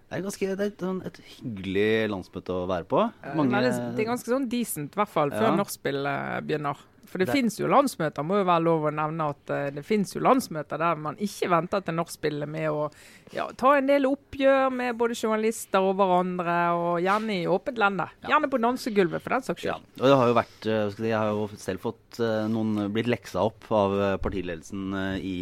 [0.09, 3.03] det er, ganske, det er et, sånn, hyggelig landsmøte å være på.
[3.37, 5.57] Mange, det, er ganske sånn decent, i hvert fall før ja.
[5.59, 6.81] nachspielet begynner.
[7.09, 7.35] For det, det.
[7.37, 10.81] finnes jo landsmøter, må jo være lov å nevne at uh, det finnes jo landsmøter
[10.81, 12.87] der man ikke venter til nachspielet med å
[13.33, 18.07] ja, ta en del oppgjør med både journalister og hverandre, og gjerne i åpent lende.
[18.29, 19.73] Gjerne på dansegulvet, for den saks skyld.
[19.73, 19.93] Ja.
[19.99, 23.45] Og det har jo vært, uh, Jeg har jo selv fått uh, noen blitt leksa
[23.49, 25.35] opp av partiledelsen i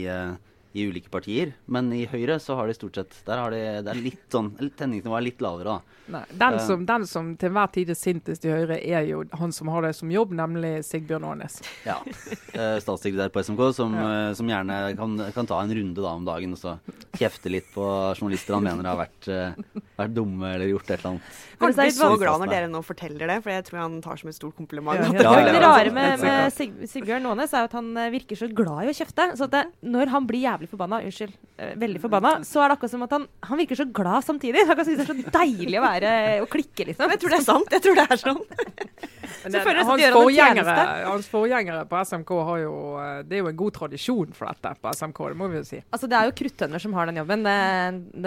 [0.78, 1.52] i ulike partier.
[1.66, 4.52] Men i Høyre så har de stort sett Der har de, det er litt sånn
[4.78, 5.96] Tenningsnivået er litt lavere, da.
[6.14, 6.64] Nei, den, Eh.
[6.64, 9.84] som, den som til enhver tid er sintest i Høyre, er jo han som har
[9.84, 11.58] det som jobb, nemlig Sigbjørn Aanes.
[11.84, 11.98] Ja.
[12.56, 14.30] Uh, statssekretær på SMK som, Ja.
[14.30, 16.78] uh, som gjerne kan, kan ta en runde da om dagen og så
[17.18, 17.84] kjefte litt på
[18.16, 19.28] journalister han mener har vært,
[19.98, 21.36] vært dumme eller gjort et eller annet.
[21.58, 23.80] Han Men det er blir så glad når dere nå forteller det, for jeg tror
[23.82, 25.00] han tar som et stort kompliment.
[25.02, 26.54] Ja, det Ja, det rare med, med.
[26.54, 29.32] Sig Sigbjørn Aanes er at han virker så glad i å kjefte.
[29.36, 32.78] Så at det, når han blir jævlig forbanna, unnskyld, eh, veldig forbanna, så er det
[32.78, 34.66] akkurat som at han, han virker så glad samtidig.
[34.68, 37.14] Han kan synes det er så deilig å være og klikke, liksom.
[37.16, 37.76] Jeg tror det er sant.
[37.78, 38.44] Jeg tror det er sånn.
[39.28, 41.10] Så føler jeg at hans, de gjør han en forgjengere, tjeneste.
[41.12, 44.74] hans forgjengere på SMK har jo eh, Det er jo en god tradisjon for dette
[44.82, 45.82] på SMK, det må vi jo si.
[45.96, 47.46] Altså, det er jo kruttønner som har den jobben.
[47.48, 47.58] Det,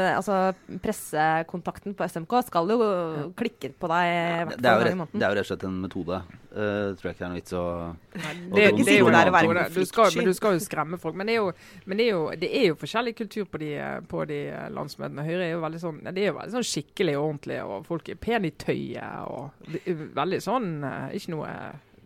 [0.01, 0.41] det, altså,
[0.85, 2.81] pressekontakten på SMK skal jo
[3.39, 5.81] klikke på deg ja, Det er, jo rett, det er jo rett og slett en
[5.87, 6.23] metode.
[6.51, 7.65] Uh, tror jeg ikke det er noe vits å
[8.11, 11.15] Nei, det, det er du skal, men du skal jo skremme folk.
[11.19, 11.53] Men det er jo,
[11.87, 13.71] men det er jo, det er jo forskjellig kultur på de,
[14.11, 14.41] på de
[14.75, 15.27] landsmøtene.
[15.29, 18.11] Høyre er jo veldig sånn det er jo veldig sånn skikkelig og ordentlig, og folk
[18.11, 19.31] er pene i tøyet.
[19.31, 21.51] og er Veldig sånn eh, Ikke noe,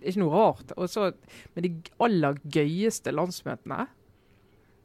[0.01, 0.75] ikke noe rart.
[0.77, 1.11] Og så,
[1.55, 1.73] men de
[2.05, 3.87] aller gøyeste landsmøtene,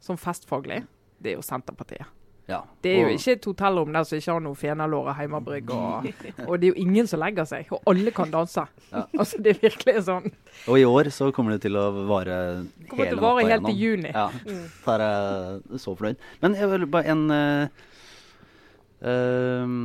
[0.00, 0.82] som festfaglig,
[1.20, 2.08] det er jo Senterpartiet.
[2.50, 2.64] Ja.
[2.82, 6.08] Det er jo ikke et hotellrom der som ikke har noe fenalår og heimebrygg, og,
[6.48, 7.70] og det er jo ingen som legger seg.
[7.76, 8.66] Og alle kan danse.
[8.90, 9.04] Ja.
[9.20, 10.30] Altså, det er virkelig sånn.
[10.64, 12.36] Og i år så kommer det til å vare
[12.88, 14.10] Kommer til hele å vare helt til juni.
[14.14, 14.26] Ja,
[14.86, 15.18] der er
[15.70, 16.22] jeg så fornøyd.
[16.42, 17.84] Men jeg vil bare en uh,
[19.12, 19.76] ehm,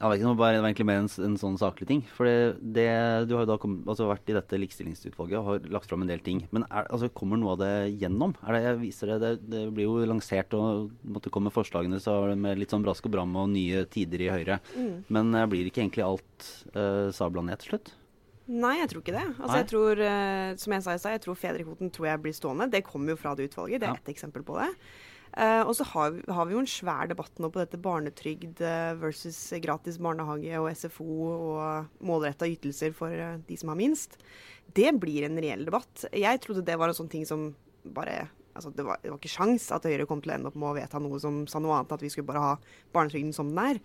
[0.00, 1.98] Jeg vet ikke, det var egentlig mer en, en sånn saklig ting.
[2.16, 2.36] For det,
[2.72, 2.86] det,
[3.28, 6.08] du har jo da kom, altså vært i dette likestillingsutvalget og har lagt fram en
[6.08, 6.40] del ting.
[6.56, 8.32] Men er, altså, kommer noe av det gjennom?
[8.40, 12.62] Er det, jeg viser det, det, blir jo lansert og måtte komme forslagene så med
[12.62, 14.56] litt sånn brask og bram og nye tider i Høyre.
[15.12, 17.92] Men uh, blir ikke egentlig alt uh, sabla ned til slutt?
[18.50, 19.28] Nei, jeg tror ikke det.
[19.36, 22.40] Altså, jeg tror, uh, som jeg sa i stad, jeg tror fedrekvoten tror jeg blir
[22.40, 22.72] stående.
[22.72, 23.84] Det kommer jo fra det utvalget.
[23.84, 24.00] Det er Ja.
[24.00, 24.72] ett eksempel på det.
[25.38, 28.96] Eh, og så har, har vi jo en svær debatt nå på dette barnetrygd eh,
[28.98, 34.18] versus gratis barnehage og SFO og målretta ytelser for eh, de som har minst.
[34.74, 36.08] Det blir en reell debatt.
[36.10, 37.52] Jeg trodde det var en sånn ting som
[37.84, 40.56] bare Altså, det var, det var ikke sjans at Høyre kom til å ende opp
[40.58, 42.56] med å vedta noe som sa noe annet, at vi skulle bare ha
[42.92, 43.78] barnetrygden som den er.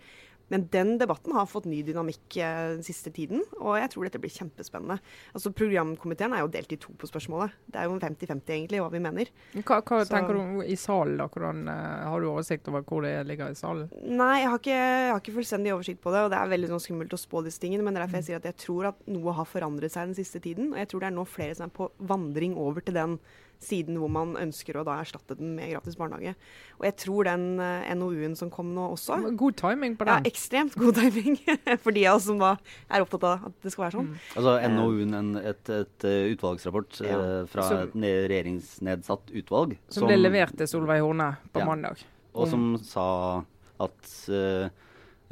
[0.52, 4.20] Men den debatten har fått ny dynamikk eh, den siste tiden, og jeg tror dette
[4.22, 4.98] blir kjempespennende.
[5.34, 7.56] Altså, Programkomiteen er jo delt i to på spørsmålet.
[7.66, 9.32] Det er jo 50-50 egentlig, hva vi mener.
[9.56, 11.16] Hva, hva tenker du i salen?
[11.18, 11.26] da?
[11.32, 13.90] Hvordan, eh, har du oversikt over hvor det ligger i salen?
[14.06, 16.70] Nei, jeg har, ikke, jeg har ikke fullstendig oversikt på det, og det er veldig
[16.74, 17.86] sånn skummelt å spå disse tingene.
[17.86, 20.20] Men det er derfor jeg sier at jeg tror at noe har forandret seg den
[20.20, 20.70] siste tiden.
[20.74, 23.18] Og jeg tror det er nå flere som er på vandring over til den
[23.62, 26.34] siden hvor man ønsker å da erstatte den med gratis barnehage.
[26.78, 30.74] Og jeg tror den uh, NOU-en som kom nå også God timing på Ja, ekstremt
[30.76, 31.38] god timing
[31.84, 32.54] for de av oss som da
[32.90, 34.10] er opptatt av at det skal være sånn.
[34.36, 37.20] Altså NOU-en, en, et, et eh, utvalgsrapport eh, Ja.
[37.50, 39.76] fra Som- et regjeringsnedsatt utvalg.
[39.88, 41.66] som ble levert til Solveig Horne på Ja.
[41.66, 42.04] mandag.
[42.36, 43.42] Og som sa
[43.80, 44.68] at uh,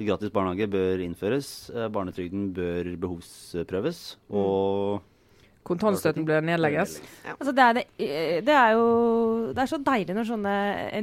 [0.00, 4.36] gratis barnehage bør innføres, eh, barnetrygden bør behovsprøves, Mm.
[4.40, 5.02] og
[5.64, 6.98] Kontantstøtten ble nedlegges.
[7.32, 7.84] Altså, det, er det,
[8.44, 8.88] det er jo
[9.54, 10.54] Det er så deilig når sånne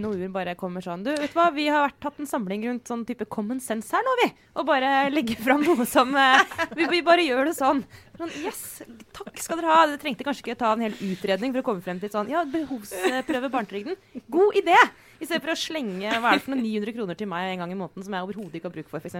[0.03, 2.91] NOU-er bare kommer sånn Du, vet du hva, vi har vært, hatt en samling rundt
[2.91, 4.29] sånn type common sense her nå, vi.
[4.61, 6.45] Og bare legger fram noe som eh,
[6.77, 7.81] vi, vi bare gjør det sånn.
[8.21, 8.81] Sånn, Yes,
[9.17, 9.85] takk skal dere ha.
[9.89, 12.43] Dere trengte kanskje ikke ta en hel utredning for å komme frem til sånn Ja,
[12.45, 13.97] behovsprøve barnetrygden.
[14.29, 14.77] God idé!
[15.21, 17.59] I stedet for å slenge hva er det for noen 900 kroner til meg en
[17.61, 19.19] gang i måneden som jeg overhodet ikke har bruk for, f.eks.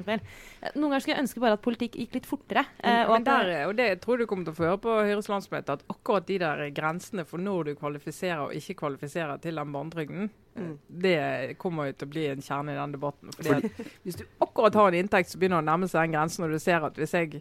[0.74, 2.64] Noen ganger skulle jeg ønske bare at politikk gikk litt fortere.
[2.82, 4.96] eh, og Men der, og det tror jeg du kommer til å få høre på
[5.06, 9.62] Høyres landsmøte, at akkurat de der grensene for når du kvalifiserer og ikke kvalifiserer til
[9.62, 10.74] den barnetrygden, Mm.
[10.90, 13.30] det kommer jo til å bli en kjerne i den debatten.
[13.38, 16.44] Fordi at Hvis du akkurat har en inntekt som begynner å nærme seg den grensen,
[16.44, 17.38] og du ser at hvis jeg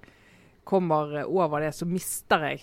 [0.71, 2.63] kommer over det, så mister jeg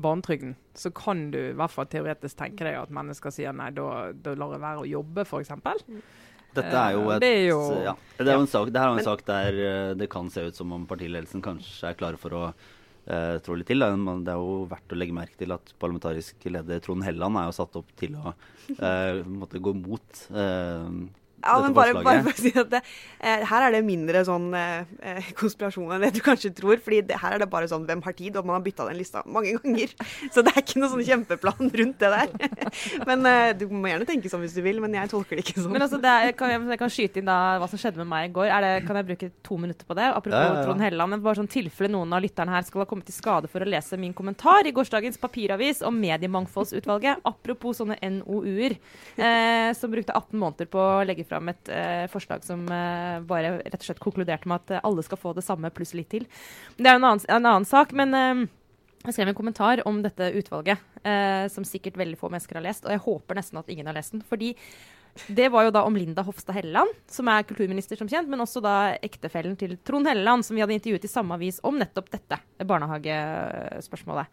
[0.00, 4.12] barnetrygden, så kan du i hvert fall teoretisk tenke deg at mennesker sier nei, da,
[4.14, 5.50] da lar jeg være å jobbe, f.eks.
[6.54, 8.80] dette er jo Eh, et det er jo- ja, det er jo en sak, det
[8.80, 11.94] er en Men- sak der eh, det kan se ut som om partiledelsen kanskje er
[11.98, 12.44] klare for å
[13.10, 13.78] eh, trå litt til.
[13.80, 13.96] da.
[13.96, 17.46] Men Det er jo verdt å legge merke til at parlamentarisk leder Trond Helleland er
[17.48, 18.34] jo satt opp til å
[18.78, 20.90] eh, måtte gå mot eh,
[21.40, 22.80] Ja, men bare, bare for å si at det,
[23.20, 26.76] eh, Her er det mindre sånn eh, eh, konspirasjon enn det du kanskje tror.
[26.84, 28.98] fordi det, her er det bare sånn hvem har tid, og man har bytta den
[29.00, 29.94] lista mange ganger.
[30.34, 32.34] Så det er ikke noe sånn kjempeplan rundt det der.
[33.08, 35.62] Men eh, du må gjerne tenke sånn hvis du vil, men jeg tolker det ikke
[35.62, 35.72] sånn.
[35.74, 38.10] Men altså, det er, kan, jeg, jeg kan skyte inn da hva som skjedde med
[38.10, 38.48] meg i går.
[38.50, 40.08] Er det, kan jeg bruke to minutter på det?
[40.10, 40.64] Apropos Ja, ja, ja.
[40.66, 41.14] Trond Helleland.
[41.14, 43.68] Men bare sånn tilfelle noen av lytterne her skal ha kommet i skade for å
[43.68, 47.24] lese min kommentar i gårsdagens papiravis om Mediemangfoldsutvalget.
[47.28, 48.76] Apropos sånne NOU-er,
[49.16, 53.56] eh, som brukte 18 måneder på å legge fram et eh, forslag som eh, bare
[53.62, 56.26] rett og slett konkluderte med at eh, alle skal få det samme pluss litt til.
[56.76, 58.46] Det er jo en annen, en annen sak, men eh,
[59.06, 62.84] jeg skrev en kommentar om dette utvalget, eh, som sikkert veldig få mennesker har lest,
[62.84, 64.24] og jeg håper nesten at ingen har lest den.
[64.28, 64.54] fordi
[65.26, 68.60] Det var jo da om Linda Hofstad Helleland, som er kulturminister som kjent, men også
[68.62, 72.38] da ektefellen til Trond Helleland, som vi hadde intervjuet i samme avis om nettopp dette
[72.60, 74.28] barnehagespørsmålet.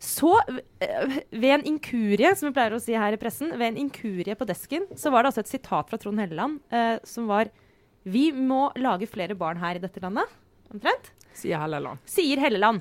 [0.00, 0.32] Så
[0.80, 4.36] eh, ved en inkurie, som vi pleier å si her i pressen, ved en inkurie
[4.38, 7.52] på desken, så var det altså et sitat fra Trond Helleland eh, som var
[8.08, 10.24] Vi må lage flere barn her i dette landet.
[10.72, 11.12] Omtrent.
[11.36, 12.00] Sier Helleland.
[12.08, 12.80] Sier Helleland.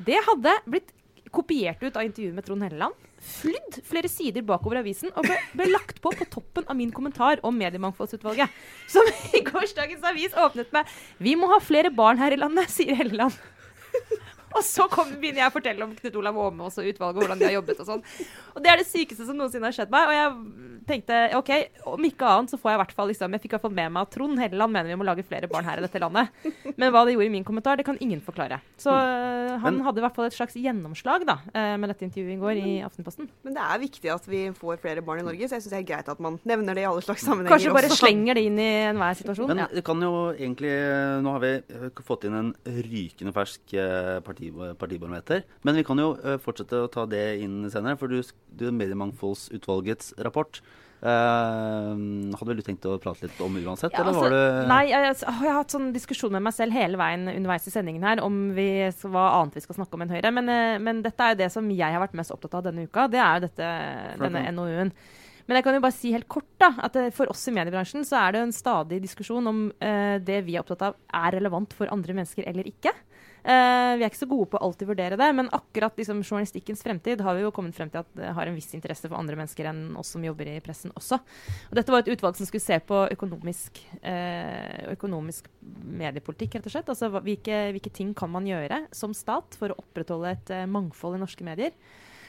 [0.00, 0.94] Det hadde blitt
[1.34, 3.04] kopiert ut av intervjuet med Trond Helleland.
[3.24, 7.40] Flydd flere sider bakover avisen og ble, ble lagt på på toppen av min kommentar
[7.44, 8.52] om Mediemangfoldsutvalget.
[8.88, 12.96] Som i gårsdagens avis åpnet med 'Vi må ha flere barn her i landet', sier
[12.96, 13.36] Helleland.
[14.54, 17.48] Og så kom, begynner jeg å fortelle om Knut Olav Åmås og utvalget, hvordan de
[17.48, 18.04] har jobbet og sånn.
[18.54, 20.10] Og det er det sykeste som noensinne har skjedd meg.
[20.10, 21.50] Og jeg tenkte OK,
[21.94, 23.76] om ikke annet så får jeg i hvert fall liksom Jeg fikk i hvert fall
[23.76, 26.30] med meg at Trond Helleland mener vi må lage flere barn her i dette landet.
[26.76, 28.60] Men hva det gjorde i min kommentar, det kan ingen forklare.
[28.80, 32.36] Så øh, han hadde i hvert fall et slags gjennomslag da, øh, med dette intervjuet
[32.36, 33.30] i går i Aftenposten.
[33.46, 35.80] Men det er viktig at vi får flere barn i Norge, så jeg syns det
[35.82, 37.54] er greit at man nevner det i alle slags sammenhenger.
[37.54, 38.02] Kanskje bare også.
[38.04, 39.50] slenger det inn i enhver situasjon.
[39.50, 40.72] Men det kan jo egentlig
[41.24, 44.43] Nå har vi eh, fått inn en rykende fersk eh, parti,
[44.80, 45.44] partibarometer.
[45.62, 47.98] Men vi kan jo eh, fortsette å ta det inn senere.
[48.00, 48.20] For du,
[48.54, 50.62] du Mediemangfoldsutvalgets rapport
[51.04, 51.92] Uh,
[52.32, 54.84] hadde vel du tenkt å prate litt om uansett, Ja, eller altså, var det Nei,
[54.88, 58.06] jeg, jeg, jeg har hatt sånn diskusjon med meg selv hele veien underveis i sendingen
[58.08, 58.68] her om vi,
[59.02, 60.30] hva annet vi skal snakke om enn Høyre.
[60.32, 62.86] Men, eh, men dette er jo det som jeg har vært mest opptatt av denne
[62.88, 63.04] uka.
[63.12, 63.68] Det er jo dette,
[64.22, 64.94] denne NOU-en.
[65.44, 68.06] Men jeg kan jo bare si helt kort da, at eh, for oss i mediebransjen
[68.08, 71.74] så er det en stadig diskusjon om uh, det vi er opptatt av er relevant
[71.76, 72.94] for andre mennesker eller ikke.
[73.44, 76.80] Uh, vi er ikke så gode på å alltid vurdere det, men akkurat liksom, journalistikkens
[76.80, 79.36] fremtid har vi jo kommet frem til at det har en viss interesse for andre
[79.36, 81.18] mennesker enn oss som jobber i pressen også.
[81.68, 86.76] Og dette var et utvalg som skulle se på økonomisk, uh, økonomisk mediepolitikk, rett og
[86.78, 86.88] slett.
[86.94, 91.18] Altså hvilke, hvilke ting kan man gjøre som stat for å opprettholde et uh, mangfold
[91.18, 91.76] i norske medier.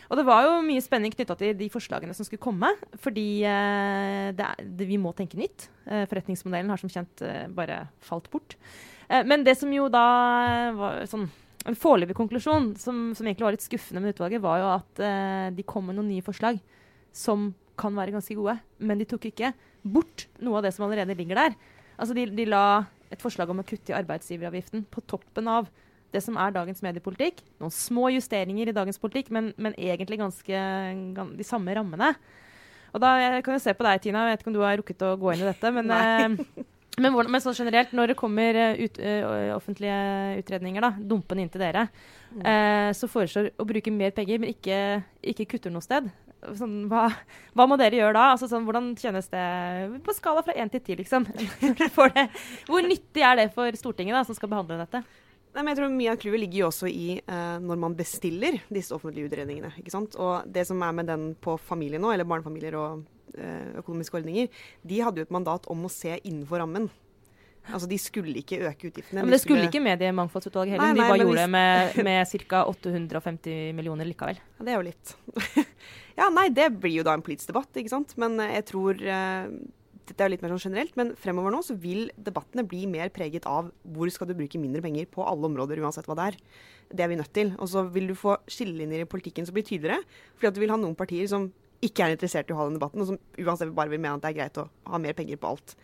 [0.09, 2.69] Og det var jo mye spenning knytta til de forslagene som skulle komme.
[3.01, 5.69] Fordi eh, det er, det, vi må tenke nytt.
[5.85, 8.57] Eh, forretningsmodellen har som kjent eh, bare falt bort.
[9.09, 10.05] Eh, men det som jo da
[10.77, 11.27] var sånn
[11.65, 15.47] en foreløpig konklusjon, som, som egentlig var litt skuffende med utvalget, var jo at eh,
[15.57, 16.59] de kom med noen nye forslag
[17.15, 18.59] som kan være ganske gode.
[18.77, 21.57] Men de tok ikke bort noe av det som allerede ligger der.
[21.97, 25.69] Altså de, de la et forslag om å kutte i arbeidsgiveravgiften på toppen av
[26.15, 27.43] det som er dagens mediepolitikk.
[27.61, 30.63] Noen små justeringer i dagens politikk, men, men egentlig ganske
[31.15, 32.13] gan, de samme rammene.
[32.95, 34.23] Og da, Jeg kan jo se på deg, Tina.
[34.23, 35.71] Jeg vet ikke om du har rukket å gå inn i dette.
[35.75, 36.65] Men, eh,
[37.03, 39.97] men, men sånn generelt, når det kommer eh, ut, eh, offentlige
[40.39, 41.89] utredninger, da, dumpende inn til dere,
[42.39, 44.77] eh, så foreslår å bruke mer penger, men ikke,
[45.33, 46.07] ikke kutter noe sted.
[46.55, 47.09] Sånn, hva,
[47.57, 48.29] hva må dere gjøre da?
[48.35, 49.45] Altså, sånn, hvordan kjennes det
[50.05, 51.25] på skala fra én til ti, liksom?
[51.97, 55.01] Hvor nyttig er det for Stortinget, da, som skal behandle dette?
[55.55, 58.57] Nei, men jeg tror Mye av clouet ligger jo også i eh, når man bestiller
[58.67, 59.71] disse offentlige utredningene.
[59.79, 60.17] ikke sant?
[60.19, 63.05] Og det som er med den på familie nå, eller barnefamilier og
[63.37, 64.51] eh, økonomiske ordninger,
[64.83, 66.89] de hadde jo et mandat om å se innenfor rammen.
[67.71, 69.23] Altså, De skulle ikke øke utgiftene.
[69.23, 70.91] Men det skulle ikke Mediemangfoldsutvalget heller.
[70.91, 72.61] Nei, nei, de bare gjorde det med, med ca.
[72.69, 74.41] 850 millioner likevel.
[74.59, 75.15] Ja, det er jo litt.
[76.19, 78.13] ja, nei, det blir jo da en politisk debatt, ikke sant.
[78.21, 79.49] Men eh, jeg tror eh,
[80.05, 83.09] Dette er jo litt mer sånn generelt, men fremover nå så vil debattene bli mer
[83.13, 86.39] preget av hvor skal du bruke mindre penger på alle områder, uansett hva det er.
[86.93, 87.53] Det er vi nødt til.
[87.57, 90.05] Og så vil du få skillelinjer i politikken som blir tydeligere.
[90.37, 91.49] Fordi at du vil ha noen partier som
[91.85, 94.25] ikke er interessert i å ha den debatten, og som uansett bare vil mene at
[94.25, 95.75] det er greit å ha mer penger på alt.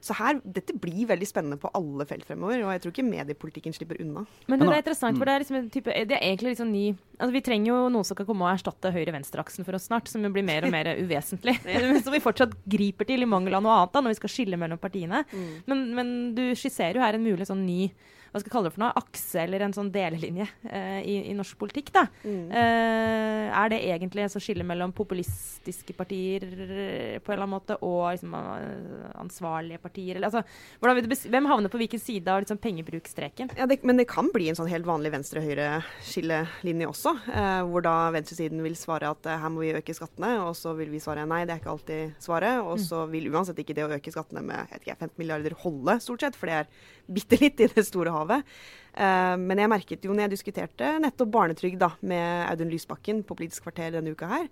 [0.00, 3.74] Så her, dette blir veldig spennende på alle felt fremover, og jeg tror ikke mediepolitikken
[3.76, 4.22] slipper unna.
[4.46, 6.72] Men Men det er interessant, for det er, liksom en type, det er egentlig sånn
[6.72, 6.84] ny
[7.20, 10.24] altså Vi trenger jo noen som kan komme og erstatte høyre-venstre-aksen for oss snart, som
[10.24, 11.58] jo blir mer og mer uvesentlig.
[12.00, 14.60] Som vi fortsatt griper til i mangel av noe annet da, når vi skal skille
[14.60, 15.20] mellom partiene.
[15.68, 17.90] Men, men du skisserer jo her en mulig sånn ny
[18.30, 21.34] hva skal jeg kalle det for noe, akse eller en sånn delelinje eh, i, i
[21.34, 21.90] norsk politikk.
[21.96, 22.04] da.
[22.22, 27.76] Eh, er det egentlig et skille mellom populistiske partier eh, på en eller annen måte
[27.82, 30.20] og liksom, eh, ansvarlige partier?
[30.20, 33.50] Eller, altså, hvem havner på hvilken side av liksom, pengebrukstreken?
[33.58, 37.16] Ja, det, Men det kan bli en sånn helt vanlig venstre-høyre-skillelinje også.
[37.34, 40.76] Eh, hvor da venstresiden vil svare at eh, her må vi øke skattene, og så
[40.78, 42.62] vil vi svare nei, det er ikke alltid svaret.
[42.62, 45.58] Og så vil uansett ikke det å øke skattene med jeg vet ikke, 15 milliarder
[45.64, 46.72] holde, stort sett, for det er
[47.10, 48.19] bitte litt i det store havet.
[48.28, 53.36] Eh, men jeg merket jo når jeg diskuterte nettopp barnetrygd da, med Audun Lysbakken på
[53.38, 54.48] Politisk kvarter denne uka her,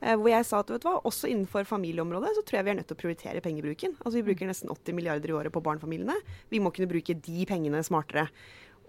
[0.00, 2.74] eh, hvor jeg sa at vet du hva, også innenfor familieområdet så tror jeg vi
[2.74, 3.96] er nødt til å prioritere pengebruken.
[4.00, 6.16] Altså Vi bruker nesten 80 milliarder i året på barnefamiliene.
[6.50, 8.28] Vi må kunne bruke de pengene smartere.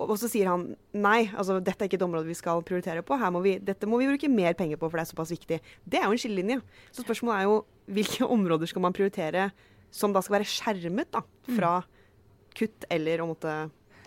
[0.01, 0.65] Og, så sier han
[0.95, 3.17] nei, altså dette er ikke et område vi skal prioritere på.
[3.33, 5.59] Må vi, dette må vi bruke mer penger på, for det er såpass viktig.
[5.85, 6.59] Det er jo en skillelinje.
[6.91, 7.59] Så spørsmålet er jo
[7.93, 9.51] hvilke områder skal man prioritere
[9.93, 11.21] som da skal være skjermet da,
[11.53, 11.75] fra
[12.57, 13.53] kutt eller å måtte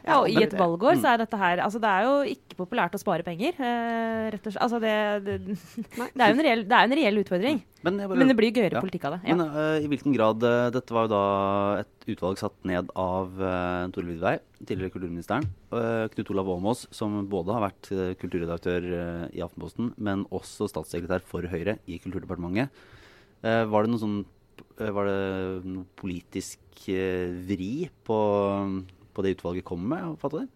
[0.07, 1.01] Ja, og i et valgår Mm.
[1.03, 4.47] så er dette her Altså, det er jo ikke populært å spare penger, eh, rett
[4.47, 4.63] og slett.
[4.63, 4.93] Altså, det,
[5.27, 5.37] det,
[6.15, 7.59] det er jo en reell, det er en reell utfordring.
[7.83, 8.83] Men, bare- Men det blir gøyere ja.
[8.83, 9.21] politikk av det.
[9.27, 9.35] Ja.
[9.35, 11.23] Men uh, i hvilken grad uh, Dette var jo da
[11.83, 15.47] et utvalg satt ned av uh, Tore Lidvei, tidligere kulturministeren.
[15.75, 17.91] Uh, Knut Olav Åmås, som både har vært
[18.23, 18.87] kulturredaktør
[19.35, 22.71] i Aftenposten, men også statssekretær for Høyre i Kulturdepartementet.
[23.43, 24.17] Var det noe sånn
[24.81, 28.17] Var det noe politisk vri på,
[29.17, 30.21] på det utvalget kommer med?
[30.23, 30.55] Fatter du?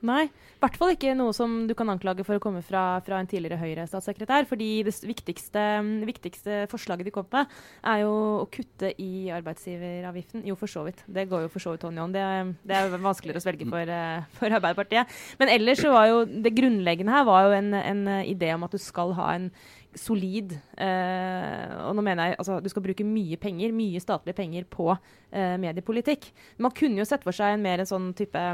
[0.00, 3.18] Nei, i hvert fall ikke noe som du kan anklage for å komme fra, fra
[3.20, 4.46] en tidligere Høyre-statssekretær.
[4.48, 5.64] fordi det viktigste,
[6.08, 7.50] viktigste forslaget de kom med,
[7.84, 10.46] er jo å kutte i arbeidsgiveravgiften.
[10.48, 11.04] Jo, for så vidt.
[11.04, 12.16] Det går jo for så vidt hånd i hånd.
[12.16, 15.20] Det, det er jo vanskeligere å svelge for, eh, for Arbeiderpartiet.
[15.42, 18.72] Men ellers så var jo det grunnleggende her var jo en, en idé om at
[18.72, 19.50] du skal ha en
[19.98, 24.68] solid eh, Og nå mener jeg altså du skal bruke mye penger, mye statlige penger
[24.70, 24.94] på
[25.32, 26.30] eh, mediepolitikk.
[26.58, 28.44] Man kunne jo sett for seg en mer en sånn type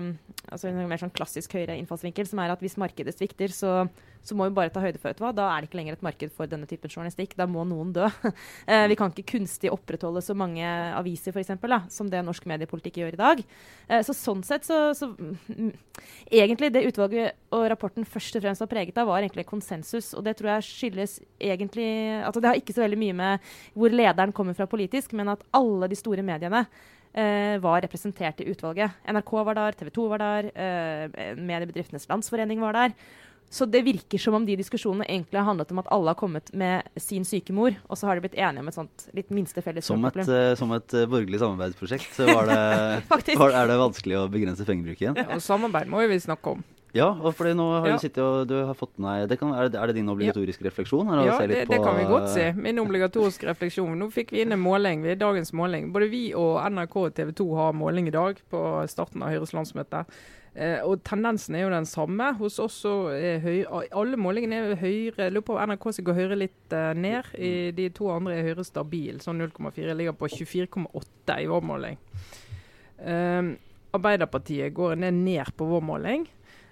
[0.53, 3.87] altså en mer sånn klassisk høyre innfallsvinkel, som er at hvis markedet svikter, så,
[4.27, 6.35] så må vi bare ta høyde for hva, Da er det ikke lenger et marked
[6.37, 7.37] for denne typen journalistikk.
[7.39, 8.07] Da må noen dø.
[8.71, 13.01] eh, vi kan ikke kunstig opprettholde så mange aviser for da, som det norsk mediepolitikk
[13.03, 13.43] gjør i dag.
[13.89, 15.75] Eh, så sånn sett så, så mm,
[16.27, 20.13] Egentlig det utvalget og rapporten først og fremst var preget av, var egentlig konsensus.
[20.17, 21.89] Og det tror jeg skyldes egentlig
[22.21, 25.45] altså Det har ikke så veldig mye med hvor lederen kommer fra politisk, men at
[25.57, 26.66] alle de store mediene
[27.17, 28.93] var representert i utvalget.
[29.09, 32.93] NRK var der, TV 2 var der, eh, Mediebedriftenes Landsforening var der.
[33.51, 36.51] Så det virker som om de diskusjonene egentlig har handlet om at alle har kommet
[36.53, 39.63] med sin syke mor, og så har de blitt enige om et sånt litt minste
[39.63, 40.29] felles Som et, problem.
[40.35, 42.59] eh, som et eh, borgerlig samarbeidsprosjekt så var det,
[43.41, 45.17] var, er det vanskelig å begrense pengebruken.
[45.31, 46.65] Og samarbeid må jo vi snakke om.
[46.97, 47.97] Ja, fordi nå har Ja.
[47.97, 50.65] du sittet og du har fått med deg det kan, er, det, det din obligatoriske
[50.65, 51.07] refleksjon?
[51.13, 52.41] her, Ja, se litt det, det kan vi godt si.
[52.41, 53.93] eh, Min obligatoriske refleksjon.
[53.99, 55.03] Nå fikk vi inn en måling.
[55.05, 55.93] Vi er dagens måling.
[55.93, 59.53] Både vi og NRK og TV 2 har måling i dag på starten av Høyres
[59.53, 60.07] landsmøte.
[60.57, 62.31] Eh, og tendensen er jo den samme.
[62.39, 65.27] Hos oss så er Høyre Alle målingene er høyere.
[65.31, 67.25] Lurer på NRK skal går Høyre litt eh, ned.
[67.37, 69.93] I de to andre er Høyre stabil, sånn 0,4.
[69.95, 71.99] Ligger på 24,8 i vår måling.
[73.05, 73.43] Eh,
[73.97, 76.27] Arbeiderpartiet går ned, ned på vår måling.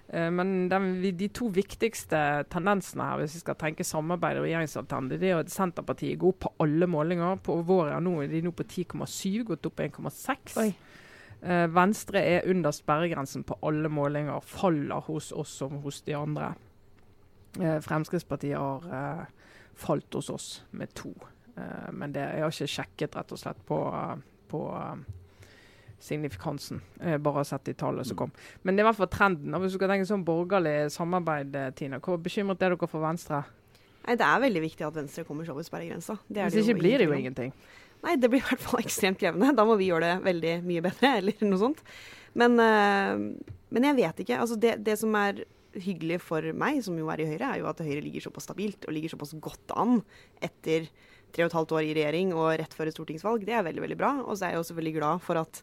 [0.09, 5.19] Eh, Men den, de to viktigste tendensene her, hvis vi skal tenke samarbeid og regjeringsalternativ,
[5.21, 7.39] det er at Senterpartiet går opp på alle målinger.
[7.43, 10.73] På vår er de nå på 10,7, gått opp på 1,6.
[11.41, 14.41] Eh, Venstre er under sperregrensen på alle målinger.
[14.41, 16.53] Faller hos oss som hos de andre.
[17.59, 19.25] Eh, Fremskrittspartiet har eh,
[19.75, 21.13] falt hos oss med to.
[21.95, 23.77] Men det, jeg har ikke sjekket rett og slett på,
[24.51, 24.59] på
[25.99, 26.81] signifikansen.
[26.99, 28.31] eh, bare sett de tallene som kom.
[28.63, 29.53] Men det er i hvert fall trenden.
[29.55, 33.01] Og hvis du skal tenke sånn borgerlig samarbeid, eh, Tina, hvor bekymret er dere for
[33.01, 33.43] Venstre?
[34.07, 36.19] Nei, Det er veldig viktig at Venstre kommer seg over sperregrensa.
[36.29, 37.53] Det er Hvis ikke blir det jo ingenting.
[38.03, 39.55] Nei, det blir i hvert fall ekstremt krevende.
[39.55, 41.81] Da må vi gjøre det veldig mye bedre, eller noe sånt.
[42.35, 43.33] Men, øh,
[43.71, 44.37] men jeg vet ikke.
[44.37, 45.43] Altså det, det som er
[45.75, 48.85] hyggelig for meg, som jo er i Høyre, er jo at Høyre ligger såpass stabilt
[48.85, 50.03] og ligger såpass godt an
[50.43, 50.85] etter
[51.35, 53.43] tre og et halvt år i regjering og rett før et stortingsvalg.
[53.47, 54.13] Det er veldig, veldig bra.
[54.23, 55.61] Og så er jeg også veldig glad for at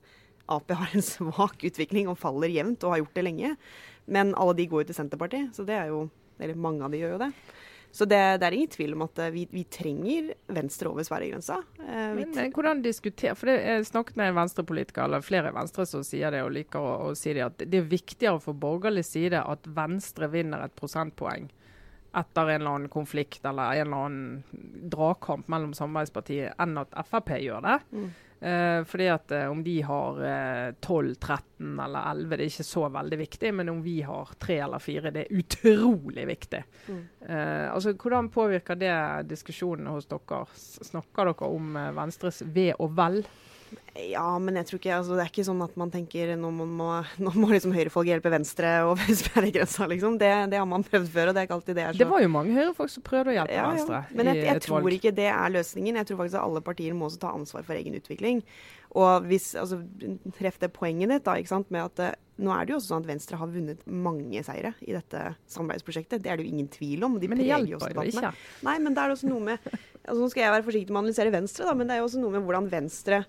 [0.53, 3.57] Ap har en svak utvikling og faller jevnt, og har gjort det lenge.
[4.11, 6.09] Men alle de går jo til Senterpartiet, så det er jo
[6.43, 7.33] Eller mange av de gjør jo det.
[7.93, 11.59] Så det, det er ingen tvil om at eh, vi, vi trenger Venstre over Sverigegrensa.
[11.77, 15.85] Eh, Men, men hvordan diskutere For det, Jeg snakket med en venstrepolitiker, eller flere venstre
[15.87, 19.05] som sier det, og liker å, å si det, at det er viktigere for borgerlig
[19.07, 21.51] side at Venstre vinner et prosentpoeng
[22.15, 27.33] etter en eller annen konflikt eller en eller annen dragkamp mellom samarbeidspartiet, enn at Frp
[27.41, 27.79] gjør det.
[27.93, 28.11] Mm.
[28.43, 32.67] Eh, fordi at eh, om de har eh, 12, 13 eller 11, det er ikke
[32.67, 33.53] så veldig viktig.
[33.55, 36.63] Men om vi har 3 eller 4, det er utrolig viktig.
[36.89, 37.05] Mm.
[37.29, 38.97] Eh, altså, Hvordan påvirker det
[39.31, 40.43] diskusjonene hos dere?
[40.59, 43.23] Snakker dere om eh, Venstres ve og vel?
[44.13, 46.65] Ja, men jeg tror ikke altså, Det er ikke sånn at man tenker nå må,
[46.65, 46.89] må,
[47.21, 50.19] nå må liksom høyrefolk hjelpe Venstre over sperregrensa, liksom.
[50.21, 52.11] Det, det har man prøvd før, og det er ikke alltid det er så Det
[52.13, 54.03] var jo mange høyrefolk som prøvde å hjelpe ja, Venstre.
[54.03, 54.19] ja.
[54.19, 54.99] Men jeg, jeg tror valg.
[54.99, 56.01] ikke det er løsningen.
[56.01, 58.41] Jeg tror faktisk at alle partier må også ta ansvar for egen utvikling.
[58.99, 59.79] Og hvis, altså,
[60.37, 62.93] Treff det poenget ditt da, ikke sant, med at eh, nå er det jo også
[62.93, 66.25] sånn at Venstre har vunnet mange seire i dette samarbeidsprosjektet.
[66.25, 67.17] Det er det jo ingen tvil om.
[67.21, 68.35] De Men det hjelper jo ikke.
[68.67, 71.05] Nei, men det er også noe med altså Nå skal jeg være forsiktig med å
[71.05, 73.23] analysere Venstre, da, men det er jo også noe med hvordan Venstre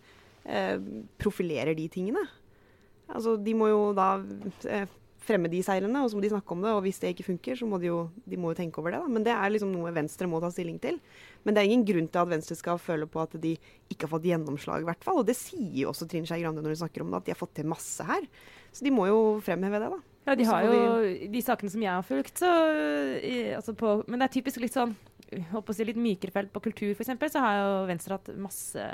[0.46, 0.80] eh,
[1.22, 2.24] profilerer de tingene.
[3.14, 4.16] Altså, De må jo da
[4.70, 4.86] eh,
[5.24, 6.72] fremme de seilene, og så må de snakke om det.
[6.76, 9.02] Og hvis det ikke funker, så må de jo, de må jo tenke over det.
[9.04, 9.12] da.
[9.16, 11.00] Men det er liksom noe Venstre må ta stilling til.
[11.44, 13.56] Men det er ingen grunn til at Venstre skal føle på at de
[13.92, 15.22] ikke har fått gjennomslag, i hvert fall.
[15.22, 17.36] Og det sier jo også Trine Skei Grande når hun snakker om det, at de
[17.36, 18.28] har fått til masse her.
[18.74, 20.02] Så de må jo fremheve det, da.
[20.24, 20.84] Ja, de har jo
[21.34, 22.48] de sakene som jeg har fulgt, så
[23.58, 24.94] altså på, Men det er typisk litt sånn
[25.74, 28.88] si litt mykere felt på kultur f.eks., så har jo Venstre hatt masse,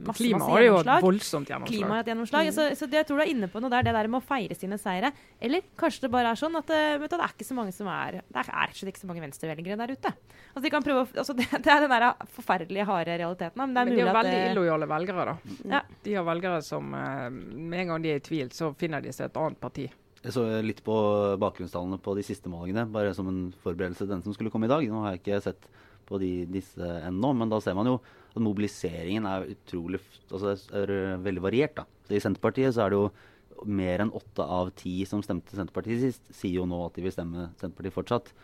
[0.00, 1.72] masse, Klima masse har jo voldsomt gjennomslag.
[1.72, 2.50] Klima har gjennomslag.
[2.50, 2.56] Mm.
[2.56, 4.26] Så, så det, jeg tror du er inne på noe der, det der med å
[4.26, 5.12] feire sine seire.
[5.42, 7.74] Eller kanskje det bare er sånn at eh, vet du, det er ikke så mange
[7.76, 10.14] som er Det er rett og slett ikke så mange venstrevelgere der ute.
[10.52, 12.08] Altså, de kan prøve å, altså, det, det er den der
[12.38, 13.60] forferdelige harde realiteten.
[13.62, 15.60] Men det er Men de er har at veldig det, illojale velgere, da.
[15.76, 15.84] Ja.
[16.08, 19.14] De har velgere som eh, med en gang de er i tvil, så finner de
[19.14, 19.86] seg et annet parti.
[20.26, 20.94] Jeg så litt på
[21.38, 24.72] bakgrunnstallene på de siste målingene, bare som en forberedelse til den som skulle komme i
[24.72, 24.82] dag.
[24.90, 25.68] Nå har jeg ikke sett
[26.06, 28.00] på de, disse ennå, men da ser man jo
[28.32, 31.76] at mobiliseringen er utrolig altså er veldig variert.
[31.78, 31.86] da.
[32.08, 36.02] Så I Senterpartiet så er det jo mer enn åtte av ti som stemte Senterpartiet
[36.02, 38.34] sist, sier jo nå at de vil stemme Senterpartiet fortsatt.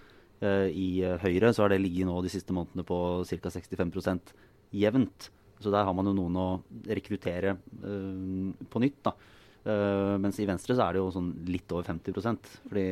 [0.43, 3.53] Eh, I eh, Høyre så har det ligget nå de siste månedene på ca.
[3.59, 4.35] 65%
[4.79, 5.33] jevnt.
[5.63, 6.49] Så der har man jo noen å
[6.87, 9.03] rekruttere eh, på nytt.
[9.07, 9.19] da.
[9.63, 12.87] Eh, mens i Venstre så er det jo sånn litt over 50% fordi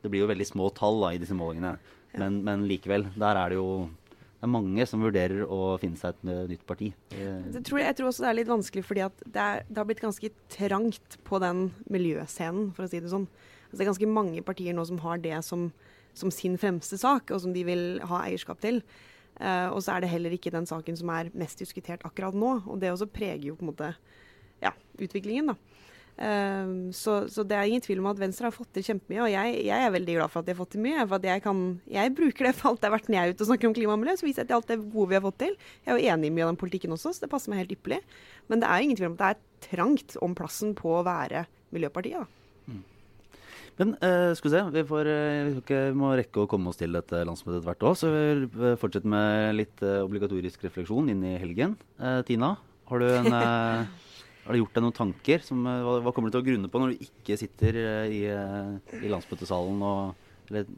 [0.00, 1.74] det blir jo veldig små tall da, i disse målingene.
[2.18, 3.70] Men, men likevel, der er det jo
[4.40, 6.86] det er mange som vurderer å finne seg et nytt parti.
[7.12, 9.76] Det tror jeg, jeg tror også det er litt vanskelig fordi at det, er, det
[9.76, 13.26] har blitt ganske trangt på den miljøscenen, for å si det sånn.
[13.68, 15.68] Altså det er ganske mange partier nå som har det som,
[16.16, 18.80] som sin fremste sak, og som de vil ha eierskap til.
[19.36, 22.56] Uh, og så er det heller ikke den saken som er mest diskutert akkurat nå.
[22.64, 23.92] Og det også preger jo på en måte
[24.64, 25.89] ja, utviklingen, da.
[26.20, 29.32] Eh, så, så det er ingen tvil om at Venstre har fått til kjempemye, og
[29.32, 31.04] jeg, jeg er veldig glad for at de har fått til mye.
[31.04, 33.36] For at jeg, kan, jeg bruker det for alt det er verdt når jeg er
[33.36, 34.16] ute og snakker om klima og miljø.
[34.20, 35.56] Så viser jeg til alt det gode vi har fått til.
[35.84, 37.78] Jeg er jo enig i mye av den politikken også, så det passer meg helt
[37.78, 38.02] ypperlig.
[38.52, 41.46] Men det er ingen tvil om at det er trangt om plassen på å være
[41.70, 42.20] Miljøpartiet.
[42.20, 42.36] da.
[43.80, 46.76] Men uh, skal vi se, vi, får, uh, vi, vi må rekke å komme oss
[46.80, 47.96] til dette landsmøtet hvert år.
[47.96, 51.78] Så vi vil fortsette med litt uh, obligatorisk refleksjon inn i helgen.
[51.96, 52.54] Eh, Tina,
[52.90, 54.09] har du, en, eh,
[54.50, 55.44] har du gjort deg noen tanker?
[55.46, 58.14] Som, eh, hva, hva kommer du til å grunne på når du ikke sitter eh,
[58.18, 60.26] i, eh, i landsmøtesalen og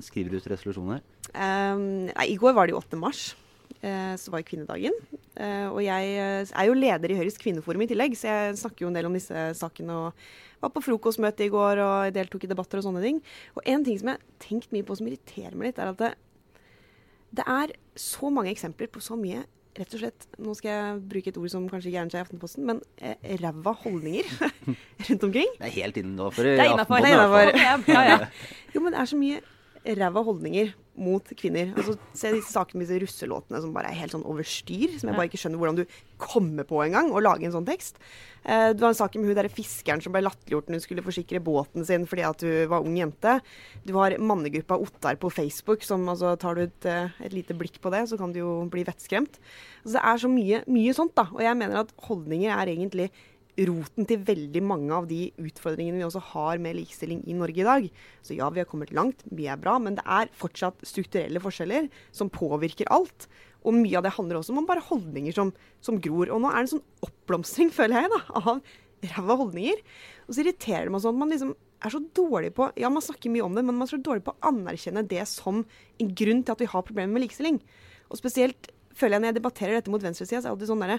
[0.04, 1.00] skriver ut resolusjoner?
[1.32, 2.98] Um, nei, I går var det jo 8.
[3.00, 3.30] mars,
[3.80, 4.92] så var jo kvinnedagen.
[5.72, 8.98] Og jeg er jo leder i Høyres kvinneforum i tillegg, så jeg snakker jo en
[8.98, 9.96] del om disse sakene.
[9.96, 13.22] og var på frokostmøte i går og deltok i debatter og sånne ting.
[13.56, 16.04] Og en ting som jeg har tenkt mye på som irriterer meg litt, er at
[16.04, 16.12] det,
[17.40, 19.46] det er så mange eksempler på så mye
[19.78, 22.24] rett og slett, nå skal jeg bruke et ord som kanskje ikke egner seg i
[22.26, 24.28] Aftenposten, men eh, ræva holdninger
[25.08, 25.54] rundt omkring.
[25.58, 26.48] Det er helt innafor.
[26.48, 27.00] Det er innafor.
[27.00, 27.92] Det er innenfor.
[27.94, 28.18] Ja, ja.
[28.74, 29.40] Jo, men det er så mye
[29.98, 31.70] ræva holdninger mot kvinner.
[31.72, 34.98] Altså, se disse sakene med disse russelåtene som bare er helt sånn over styr.
[35.00, 37.96] Som jeg bare ikke skjønner hvordan du kommer på engang å lage en sånn tekst.
[38.44, 41.04] Eh, du har en sak med hun derre fiskeren som ble latterliggjort når hun skulle
[41.06, 43.38] forsikre båten sin fordi at hun var ung jente.
[43.86, 47.80] Du har mannegruppa Ottar på Facebook som altså tar du et, eh, et lite blikk
[47.82, 49.40] på det, så kan du jo bli vettskremt.
[49.82, 51.28] Altså, det er så mye, mye sånt, da.
[51.32, 53.10] Og jeg mener at holdninger er egentlig
[53.60, 57.66] roten til veldig mange av de utfordringene vi også har med likestilling i Norge i
[57.66, 57.88] dag.
[58.24, 61.90] Så ja, vi har kommet langt, mye er bra, men det er fortsatt strukturelle forskjeller
[62.16, 63.28] som påvirker alt.
[63.62, 65.52] Og mye av det handler også om bare holdninger som,
[65.84, 66.32] som gror.
[66.32, 69.84] Og nå er det en sånn oppblomstring, føler jeg, da, av ræva holdninger.
[70.26, 73.02] Og så irriterer det meg sånn at man liksom er så dårlig på Ja, man
[73.02, 76.12] snakker mye om det, men man er så dårlig på å anerkjenne det som en
[76.14, 77.58] grunn til at vi har problemer med likestilling.
[78.08, 80.84] Og spesielt føler jeg når jeg debatterer dette mot venstresida, så er det alltid sånn
[80.84, 80.98] derre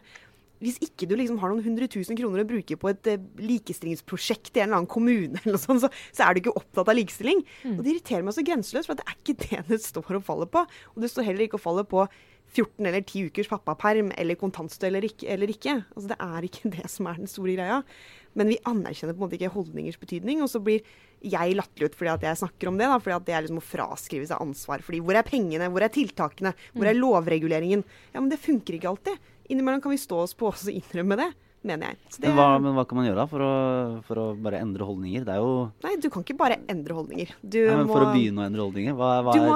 [0.63, 4.53] hvis ikke du liksom har noen hundre tusen kroner å bruke på et eh, likestillingsprosjekt
[4.55, 7.43] i en eller annen kommune, eller sånt, så, så er du ikke opptatt av likestilling.
[7.75, 10.51] Og Det irriterer meg så grenseløst, for det er ikke det det står og faller
[10.53, 10.63] på.
[10.95, 12.07] Og det står heller ikke og faller på
[12.53, 15.07] 14 eller 10 ukers pappaperm eller kontantstøtte eller.
[15.35, 15.79] Eller ikke.
[15.95, 17.81] Altså, det er ikke det som er den store greia.
[18.37, 20.41] Men vi anerkjenner på en måte ikke holdningers betydning.
[20.45, 20.85] Og så blir
[21.23, 22.89] jeg latterliggjort fordi at jeg snakker om det.
[22.91, 24.83] da, fordi at det er liksom å fraskrive seg ansvar.
[24.85, 27.85] fordi hvor er pengene, hvor er tiltakene, hvor er lovreguleringen?
[28.13, 29.29] Ja, men det funker ikke alltid.
[29.53, 31.27] Innimellom kan vi stå oss på oss og innrømme det,
[31.63, 31.97] mener jeg.
[32.11, 33.51] Så det, Men hva, men hva kan man gjøre da for å,
[34.07, 35.23] for å bare endre holdninger?
[35.27, 35.53] Det er jo
[35.85, 37.31] Nei, du kan ikke bare endre holdninger.
[37.39, 39.55] Du ja, men må, For å begynne å endre holdninger, hva, hva du må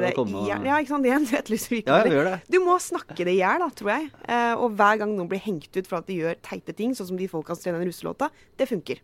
[0.00, 1.10] er det for å komme og- Ja, ikke sant.
[1.10, 1.36] Igjen, du
[1.92, 2.36] Ja, gjør det.
[2.48, 4.10] Du må snakke det i hjel, da, tror jeg.
[4.24, 7.12] Eh, og hver gang noen blir hengt ut for at de gjør teite ting, sånn
[7.12, 9.02] som de folka som trener den russelåta, det funker.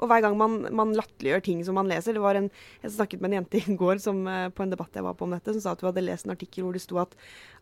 [0.00, 2.50] Og hver gang man, man latterliggjør ting som man leser Det var en,
[2.82, 5.26] Jeg snakket med en jente i går som, eh, på en debatt jeg var på
[5.28, 7.16] om dette, som sa at hun hadde lest en artikkel hvor det sto at,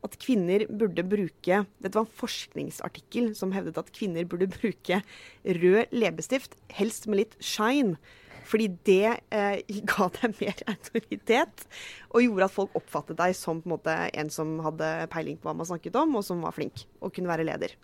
[0.07, 5.01] at kvinner burde bruke Dette var en forskningsartikkel som hevdet at kvinner burde bruke
[5.45, 7.99] rød leppestift, helst med litt shine.
[8.45, 9.61] Fordi det eh,
[9.91, 11.67] ga deg mer autoritet,
[12.13, 15.49] og gjorde at folk oppfattet deg som på en, måte, en som hadde peiling på
[15.49, 17.77] hva man snakket om, og som var flink og kunne være leder.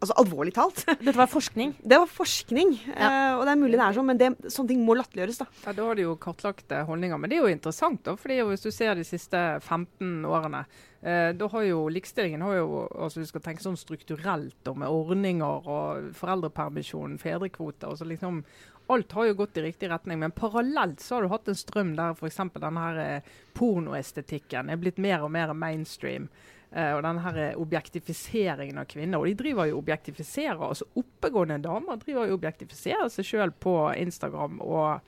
[0.00, 0.82] Altså alvorlig talt.
[1.04, 1.74] Dette var forskning?
[1.84, 2.70] Det var forskning.
[2.88, 3.08] Ja.
[3.10, 5.48] Uh, og det er mulig det er sånn, men det, sånne ting må latterliggjøres, da.
[5.66, 7.20] Ja, Da har de jo kartlagt holdninger.
[7.20, 8.16] Men det er jo interessant, da.
[8.20, 10.64] fordi hvis du ser de siste 15 årene,
[11.04, 14.88] uh, da har jo likestillingen har jo, altså Du skal tenke sånn strukturelt og med
[14.88, 17.92] ordninger og foreldrepermisjon, fedrekvoter.
[17.92, 18.44] og så liksom
[18.90, 21.92] alt har jo gått i riktig retning, men parallelt så har du hatt en strøm
[21.98, 22.40] der f.eks.
[22.56, 26.26] denne her eh, pornoestetikken er blitt mer og mer mainstream.
[26.70, 29.18] Uh, og denne her objektifiseringen av kvinner.
[29.18, 34.60] Og de driver jo objektifiserer, altså Oppegående damer driver jo objektifiserer seg sjøl på Instagram
[34.62, 35.00] og,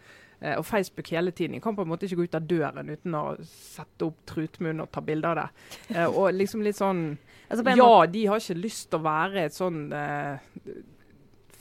[0.42, 1.54] uh, og, Facebook hele tiden.
[1.54, 4.82] De kan på en måte ikke gå ut av døren uten å sette opp trutmunn
[4.82, 5.46] og ta bilde av det.
[5.94, 7.04] Uh, og liksom litt sånn
[7.52, 9.84] altså Ja, de har ikke lyst til å være et sånn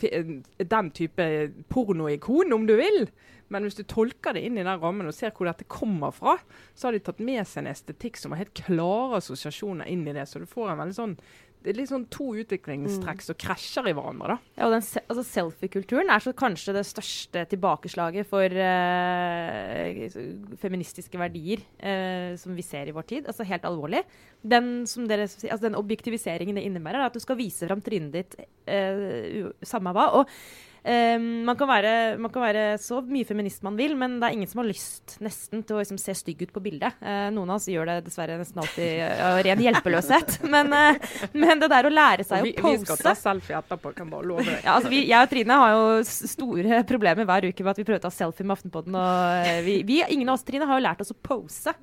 [0.02, 1.26] den type
[1.70, 3.04] pornoikon, om du vil.
[3.52, 6.38] Men hvis du tolker det inn i den rammen og ser hvor dette kommer fra,
[6.74, 10.16] så har de tatt med seg en estetikk som har helt klare assosiasjoner inn i
[10.16, 10.28] det.
[10.30, 11.18] Så du får en veldig sånn
[11.62, 13.26] det er litt sånn to utviklingstrekk mm.
[13.28, 14.34] som krasjer i hverandre.
[14.34, 14.54] da.
[14.58, 20.18] Ja, og den, altså Selfie-kulturen er så kanskje det største tilbakeslaget for uh,
[20.64, 23.30] feministiske verdier uh, som vi ser i vår tid.
[23.30, 24.02] Altså helt alvorlig.
[24.42, 28.36] Den, dere, altså den objektiviseringen det innebærer, er at du skal vise fram trynet ditt
[28.42, 30.10] uh, samme hva.
[30.18, 30.34] og
[30.82, 34.34] Um, man, kan være, man, kan være, så mye feminist man vil, men det er
[34.34, 36.98] ingen som har lyst nesten til å liksom, se stygg ut på bildet.
[36.98, 40.40] Uh, noen av oss gjør det dessverre nesten alltid av uh, ren hjelpeløshet.
[40.54, 43.60] men, uh, men, det der å lære seg vi, å pose Vi skal ta selfie
[43.60, 44.58] etterpå, kan bare love deg.
[44.66, 47.86] Ja, altså, vi, jeg og Trine har jo store problemer hver uke med at vi
[47.86, 48.98] prøver å ta selfie med Aftenpodden.
[48.98, 51.76] Og eh, vi, vi, ingen av oss Trine, har jo lært oss å pose.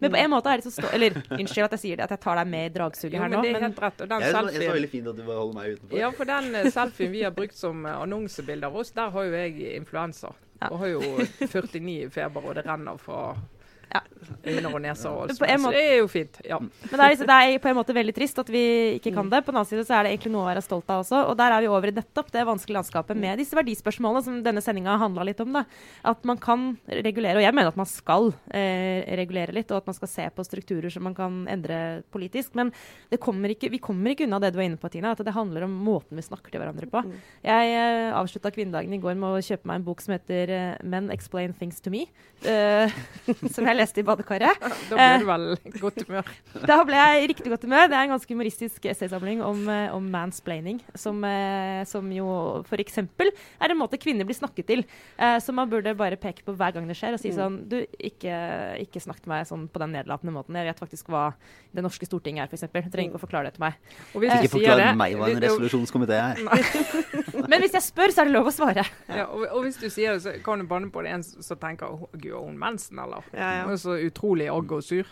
[0.00, 0.94] Men på en måte er det så stå...
[0.96, 3.42] Eller unnskyld at jeg sier det, at jeg tar deg med i dragsuget her nå.
[3.42, 4.00] Men det er helt rett.
[4.00, 6.00] Og den jeg, selfien, jeg er så veldig fint at du bare holder meg utenfor.
[6.00, 9.36] Ja, for den selfien vi har brukt som annonse bilde av oss, der har jo
[9.36, 10.32] jeg influensa.
[10.60, 10.70] Ja.
[10.70, 11.02] Og har jo
[11.42, 13.34] 49 i feber, og det renner fra
[13.92, 14.00] ja.
[14.46, 16.38] øyne og det er jo fint.
[16.44, 16.58] Ja.
[16.58, 18.64] Men det er, liksom, det er, på en måte veldig trist at vi
[18.98, 19.42] ikke kan det.
[19.46, 21.22] På den annen side så er det egentlig noe å være stolt av også.
[21.30, 24.62] Og der er vi over i nettopp det vanskelige landskapet med disse verdispørsmålene som denne
[24.64, 25.54] sendinga handla litt om.
[25.56, 25.64] Da.
[26.12, 29.90] At man kan regulere, og jeg mener at man skal eh, regulere litt, og at
[29.92, 32.56] man skal se på strukturer som man kan endre politisk.
[32.58, 32.74] Men
[33.22, 35.66] kommer ikke, vi kommer ikke unna det du var inne på, Tina, at det handler
[35.66, 37.04] om måten vi snakker til hverandre på.
[37.06, 37.14] Mm.
[37.46, 40.84] Jeg eh, avslutta kvinnedagen i går med å kjøpe meg en bok som heter uh,
[40.84, 42.06] 'Men Explain Things to Me'.
[42.44, 42.92] Eh,
[43.54, 44.62] som jeg leste i badekaret.
[44.90, 46.30] Da ble du vel i godt humør?
[46.70, 47.88] Da ble jeg i riktig godt humør.
[47.90, 52.28] Det er en ganske humoristisk essaysamling om, eh, om mansplaining, som, eh, som jo
[52.66, 52.98] f.eks.
[53.02, 54.84] er en måte kvinner blir snakket til.
[55.18, 57.36] Eh, som man burde bare peke på hver gang det skjer, og si mm.
[57.36, 58.34] sånn Du, ikke,
[58.82, 60.58] ikke snakk til meg sånn på den nedlatende måten.
[60.58, 61.28] Jeg vet faktisk hva
[61.76, 62.68] Det norske Stortinget er, f.eks.
[62.72, 63.80] Trenger ikke å forklare det til meg.
[64.16, 66.40] ikke forklar meg hva en resolusjonskomité er.
[67.50, 68.84] Men hvis jeg spør, så er det lov å svare.
[69.10, 71.60] Ja, og, og, hvis du sier det, så kan du banne på det en som
[71.60, 73.26] tenker Gud, har hun mensen, eller?
[73.32, 73.65] Ja, ja.
[73.66, 75.08] Og så utrolig agg og sur.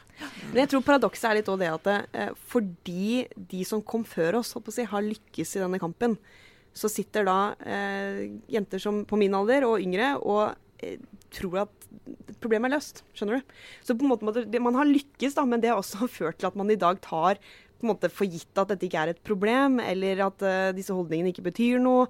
[0.52, 4.40] Men jeg tror paradokset er litt òg det at eh, fordi de som kom før
[4.40, 6.16] oss, si, har lykkes i denne kampen,
[6.74, 10.98] så sitter da eh, jenter som på min alder og yngre og eh,
[11.34, 11.84] tror at
[12.42, 13.02] problemet er løst.
[13.16, 13.54] Skjønner du?
[13.86, 16.58] Så på en måte, Man har lykkes, da, men det har også ført til at
[16.58, 17.40] man i dag tar
[17.78, 20.94] på en måte for gitt at dette ikke er et problem, eller at uh, disse
[20.94, 22.06] holdningene ikke betyr noe.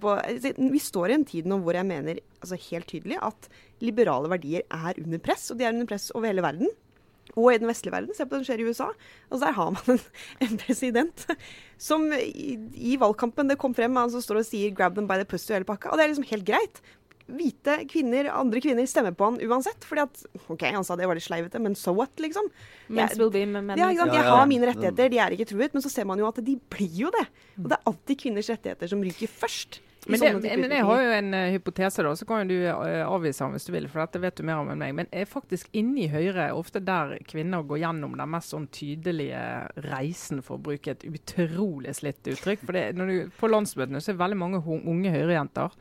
[0.00, 0.16] På,
[0.56, 3.50] vi står i en tid nå hvor jeg mener altså helt tydelig at
[3.84, 6.70] liberale verdier er under press, og de er under press over hele verden.
[7.38, 8.14] Og i den vestlige verden.
[8.16, 8.88] Se på det som skjer i USA.
[9.30, 10.00] Altså Der har man en,
[10.48, 11.26] en president
[11.80, 15.20] som i, i, valgkampen det kom frem, han som står og sier 'grab them by
[15.20, 15.90] the pussy' og hele pakka.
[15.90, 16.82] Og det er liksom helt greit
[17.34, 19.86] hvite kvinner, andre kvinner, stemmer på han uansett.
[19.86, 22.50] Fordi at OK, han sa det var litt sleivete, men so what, liksom.
[22.90, 25.76] Jeg, will be men, ja, jeg har mine rettigheter, de er ikke truet.
[25.76, 27.26] Men så ser man jo at de blir jo det.
[27.60, 29.82] Og det er alltid kvinners rettigheter som ryker først.
[30.06, 33.44] Men, det, men, jeg har jo en uh, hypotese, da, så kan du uh, avvise
[33.44, 33.88] den hvis du vil.
[33.90, 34.94] For dette vet du mer om enn meg.
[34.96, 39.42] Men er faktisk inni Høyre ofte der kvinner går gjennom den mest sånn tydelige
[39.90, 42.64] reisen, for å bruke et utrolig slitt uttrykk.
[42.64, 45.76] For det, når du, på landsmøtene så er veldig mange unge Høyre-jenter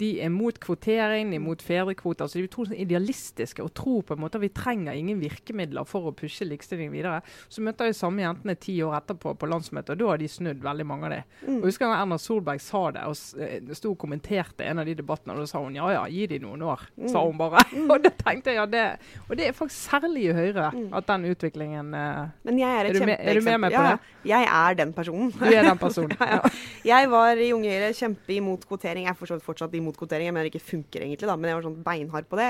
[0.00, 2.24] de er mot kvotering, de er mot fedrekvoter.
[2.24, 5.86] Altså de er utrolig idealistiske og tror på en måte at vi trenger ingen virkemidler
[5.88, 7.20] for å pushe likestilling videre.
[7.52, 10.62] Så møter jeg samme jentene ti år etterpå på landsmøtet, og da har de snudd
[10.64, 11.22] veldig mange av det.
[11.46, 11.58] Mm.
[11.60, 14.96] Og husker jeg Erna Solberg sa det, og eh, sto og kommenterte en av de
[14.98, 17.10] debattene, og da sa hun ja ja, gi de noen år, mm.
[17.12, 17.64] sa hun bare.
[17.72, 17.90] Mm.
[17.92, 18.84] og det tenkte jeg ja, det
[19.28, 20.88] Og det er faktisk særlig i Høyre mm.
[20.96, 23.30] at den utviklingen uh, Men jeg er et kjempeeksempel.
[23.32, 24.12] Er du med meg på ja, det?
[24.32, 25.30] Jeg er den personen.
[25.34, 26.16] Du er den personen.
[26.20, 26.52] ja, ja.
[26.92, 29.06] Jeg var i Unge Høyre kjempe imot kvotering.
[29.08, 30.28] Jeg er fortsatt imot kvotering.
[30.28, 32.48] Jeg mener det ikke funker egentlig, da, men jeg var sånn beinhard på det.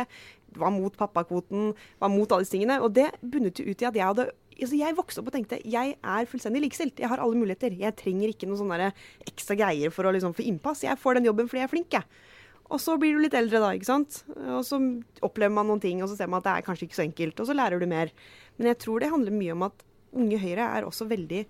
[0.60, 1.72] Var mot pappakvoten,
[2.02, 2.80] var mot alle disse tingene.
[2.84, 4.28] Og det bunnet ut i at jeg hadde
[4.62, 7.00] altså jeg vokste opp og tenkte jeg er fullstendig likestilt.
[7.00, 7.72] Jeg har alle muligheter.
[7.78, 8.92] Jeg trenger ikke noen sånne
[9.24, 10.84] ekstra greier for å liksom få innpass.
[10.84, 12.28] Jeg får den jobben fordi jeg er flink, jeg.
[12.72, 14.22] Og så blir du litt eldre da, ikke sant.
[14.56, 14.78] Og så
[15.24, 17.42] opplever man noen ting, og så ser man at det er kanskje ikke så enkelt,
[17.42, 18.12] og så lærer du mer.
[18.56, 21.44] Men jeg tror det handler mye om at Unge Høyre er også veldig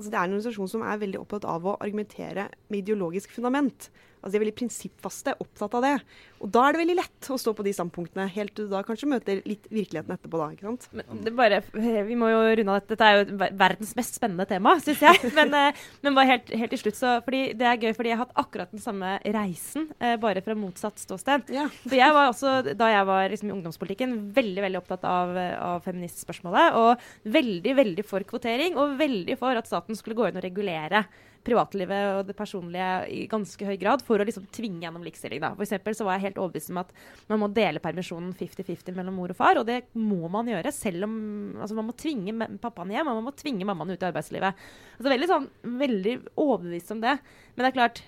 [0.00, 3.90] Altså, det er en organisasjon som er veldig opptatt av å argumentere med ideologisk fundament.
[4.20, 5.94] Altså, de er veldig prinsippfaste, opptatt av det.
[6.40, 8.82] Og da er det veldig lett å stå på de standpunktene, helt til du da
[8.84, 10.48] kanskje møter litt virkeligheten etterpå, da.
[10.54, 10.86] ikke sant?
[10.96, 12.94] Men det bare, vi må jo runde av dette.
[12.94, 15.30] Dette er jo verdens mest spennende tema, syns jeg.
[15.38, 18.18] Men, eh, men bare helt, helt til slutt, så fordi det er gøy, fordi jeg
[18.18, 21.48] har hatt akkurat den samme reisen, eh, bare fra motsatt ståsted.
[21.54, 21.66] Ja.
[21.84, 25.84] For jeg var også, da jeg var liksom i ungdomspolitikken, veldig veldig opptatt av, av
[25.86, 26.76] feministspørsmålet.
[26.80, 31.04] Og veldig veldig for kvotering, og veldig for at staten skulle gå inn og regulere
[31.46, 35.40] privatlivet og det personlige i ganske høy grad for å liksom tvinge gjennom likestilling.
[35.42, 35.52] Da.
[35.56, 36.92] For eksempel så var jeg helt overbevist om at
[37.30, 41.08] man må dele permisjonen 50-50 mellom mor og far, og det må man gjøre selv
[41.08, 41.16] om
[41.60, 44.64] altså Man må tvinge pappaen hjem, og man må tvinge mammaen ut i arbeidslivet.
[44.98, 47.16] Altså veldig sånn, veldig overbevist om det.
[47.54, 48.02] Men det er klart,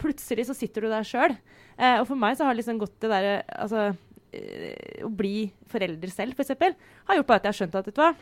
[0.00, 1.36] plutselig så sitter du der sjøl.
[1.76, 3.88] Eh, og for meg så har liksom gått det derre altså,
[4.36, 7.88] eh, Å bli forelder selv, f.eks., for har gjort bare at jeg har skjønt at
[7.90, 8.12] vet du hva,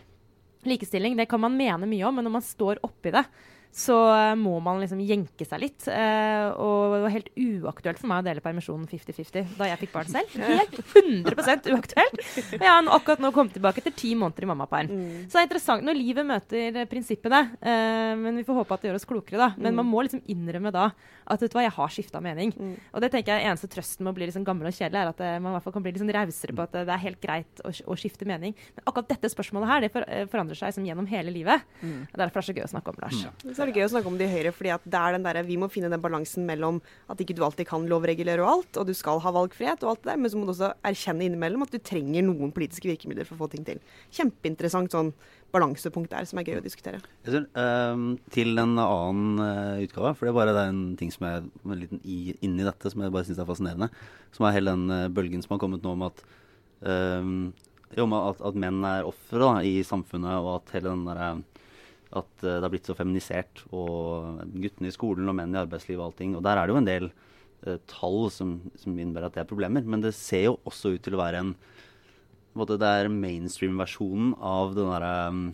[0.68, 3.24] likestilling det kan man mene mye om, men når man står oppi det,
[3.72, 3.96] så
[4.36, 5.86] må man liksom jenke seg litt.
[5.88, 9.94] Eh, og det var helt uaktuelt for meg å dele permisjonen 50-50 da jeg fikk
[9.94, 10.34] barn selv.
[10.36, 12.20] Helt 100 uaktuelt.
[12.20, 14.92] Og jeg har akkurat nå kommet tilbake etter ti måneder i mammaperm.
[14.92, 15.16] Mm.
[15.24, 17.42] Så det er interessant når livet møter prinsippene.
[17.62, 19.50] eh, men vi får håpe at det gjør oss klokere, da.
[19.56, 20.90] Men man må liksom innrømme da
[21.32, 22.52] at vet du hva, jeg har skifta mening.
[22.52, 22.74] Mm.
[22.92, 25.24] Og det tenker jeg eneste trøsten med å bli liksom gammel og kjedelig, er at
[25.24, 27.20] eh, man i hvert fall kan bli litt sånn rausere på at det er helt
[27.22, 28.56] greit å, å skifte mening.
[28.76, 31.64] Men akkurat dette spørsmålet her, det forandrer seg liksom gjennom hele livet.
[31.80, 32.04] Mm.
[32.12, 33.22] Derfor er det så gøy å snakke om, Lars.
[33.62, 35.36] Så er det gøy å snakke om det i Høyre, fordi det er den der,
[35.46, 36.80] vi må finne den balansen mellom
[37.12, 40.00] at ikke du alltid kan lovregulere og alt, og du skal ha valgfrihet og alt
[40.02, 43.28] det der, men så må du også erkjenne innimellom at du trenger noen politiske virkemidler
[43.28, 43.78] for å få ting til.
[44.18, 45.12] Kjempeinteressant sånn
[45.54, 47.04] balansepunkt der som er gøy å diskutere.
[47.28, 51.14] Synes, um, til en annen uh, utgave, for det er bare det er en ting
[51.14, 53.92] som er en liten i, inni dette som jeg bare syns er fascinerende.
[54.34, 56.26] Som er hele den uh, bølgen som har kommet nå om at,
[56.82, 57.38] um,
[57.94, 61.30] jo, at, at menn er ofre i samfunnet, og at hele den derre
[62.12, 66.00] at eh, det har blitt så feminisert, og guttene i skolen og menn i arbeidslivet
[66.00, 66.36] og allting.
[66.38, 69.52] Og der er det jo en del eh, tall som, som innebærer at det er
[69.52, 69.86] problemer.
[69.86, 71.56] Men det ser jo også ut til å være en
[72.52, 75.44] en måte, Det er mainstream-versjonen av den derre um,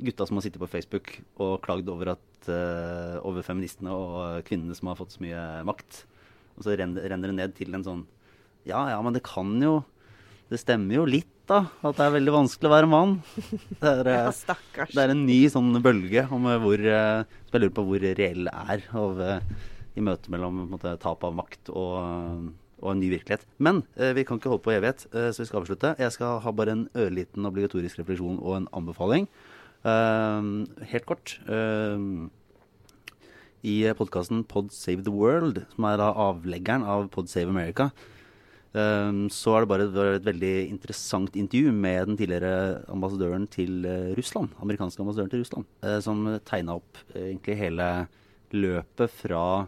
[0.00, 4.74] gutta som har sittet på Facebook og klagd over, at, uh, over feministene og kvinnene
[4.74, 6.06] som har fått så mye makt.
[6.56, 8.02] Og så renner det ned til en sånn
[8.68, 9.82] Ja, ja, men det kan jo
[10.52, 11.58] Det stemmer jo litt, da.
[11.82, 13.12] At det er veldig vanskelig å være mann.
[13.82, 17.56] Det er, eh, Ja, det er en ny sånn bølge om eh, hvor eh, Som
[17.56, 19.22] jeg lurer på hvor reell er av,
[19.96, 23.44] i møtet mellom måte, tap av makt og, og en ny virkelighet.
[23.60, 23.82] Men
[24.16, 25.90] vi kan ikke holde på i evighet, så vi skal avslutte.
[26.00, 29.28] Jeg skal ha bare en ørliten obligatorisk refleksjon og en anbefaling.
[29.84, 30.48] Eh,
[30.94, 31.36] helt kort.
[31.50, 31.98] eh,
[33.62, 37.90] I podkasten Pod Save the World, som er avleggeren av Pod Save America,
[38.72, 44.14] så er det bare et, et veldig interessant intervju med den tidligere ambassadøren til eh,
[44.16, 44.54] Russland.
[44.64, 45.66] Amerikanske ambassadøren til Russland.
[45.84, 47.88] eh, som tegna opp eh, egentlig hele
[48.56, 49.66] løpet fra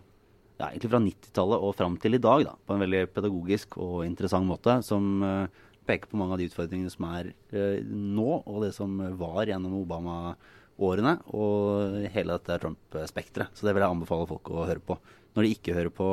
[0.57, 2.47] ja, fra 90-tallet og fram til i dag.
[2.47, 4.79] Da, på en veldig pedagogisk og interessant måte.
[4.87, 5.21] Som
[5.85, 7.33] peker på mange av de utfordringene som er
[7.85, 11.17] nå, og det som var gjennom Obama-årene.
[11.35, 13.53] Og hele dette Trump-spekteret.
[13.53, 14.97] Så det vil jeg anbefale folk å høre på.
[15.35, 16.09] Når de ikke hører på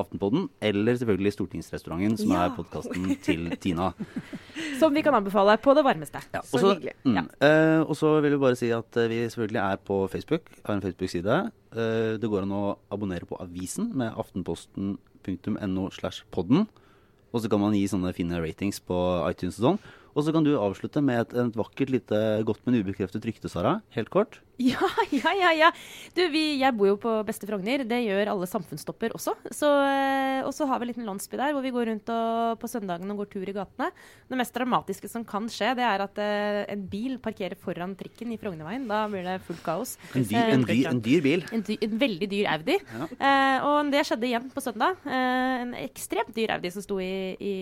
[0.00, 2.46] Aftenpodden, eller selvfølgelig Stortingsrestauranten, som Ja.
[2.46, 3.92] er podkasten til Tina.
[4.80, 6.20] Som vi kan anbefale på det varmeste.
[6.34, 6.94] Ja, Så hyggelig.
[7.04, 7.22] Mm, Ja.
[7.40, 10.42] eh, og så vil vi bare si at eh, vi selvfølgelig er på Facebook.
[10.66, 11.38] Har en Facebook-side.
[11.72, 16.66] Eh, det går an å abonnere på avisen med aftenposten.no slash podden.
[17.32, 18.96] Og så kan man gi sånne fine ratings på
[19.30, 19.78] iTunes og sånn.
[20.16, 23.76] Og så kan du avslutte med et, et vakkert lite godt, men ubekreftet rykte, Sara.
[23.94, 24.40] Helt kort.
[24.60, 24.88] Ja,
[25.22, 25.50] ja, ja.
[25.56, 25.70] ja.
[26.16, 27.84] Du, vi, jeg bor jo på Beste Frogner.
[27.88, 29.34] Det gjør alle samfunnsstopper også.
[29.56, 32.58] Så, eh, og så har vi en liten landsby der hvor vi går rundt og,
[32.60, 33.88] på søndagen og går tur i gatene.
[34.28, 38.34] Det mest dramatiske som kan skje, det er at eh, en bil parkerer foran trikken
[38.34, 38.84] i Frognerveien.
[38.90, 39.96] Da blir det fullt kaos.
[40.12, 41.46] En dyr, en dyr, en dyr bil.
[41.56, 42.76] En, dyr, en veldig dyr Audi.
[42.76, 43.08] Ja.
[43.16, 45.00] Eh, og det skjedde igjen på søndag.
[45.08, 47.54] Eh, en ekstremt dyr Audi som sto i, i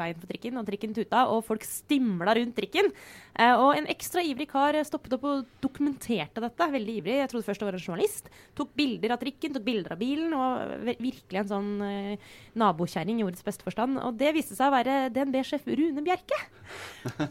[0.00, 2.90] veien for trikken, og trikken tuta, og folk stimla rundt trikken.
[3.38, 6.68] Eh, og en ekstra ivrig kar stoppet opp og dokumenterte dette.
[6.72, 7.16] Veldig ivrig.
[7.20, 8.30] Jeg trodde først det var en journalist.
[8.56, 12.16] Tok bilder av trikken, tok bilder av bilen, og virkelig en sånn eh,
[12.56, 14.00] nabokjerring i ordets beste forstand.
[14.00, 16.40] Og det viste seg å være DNB-sjef Rune Bjerke.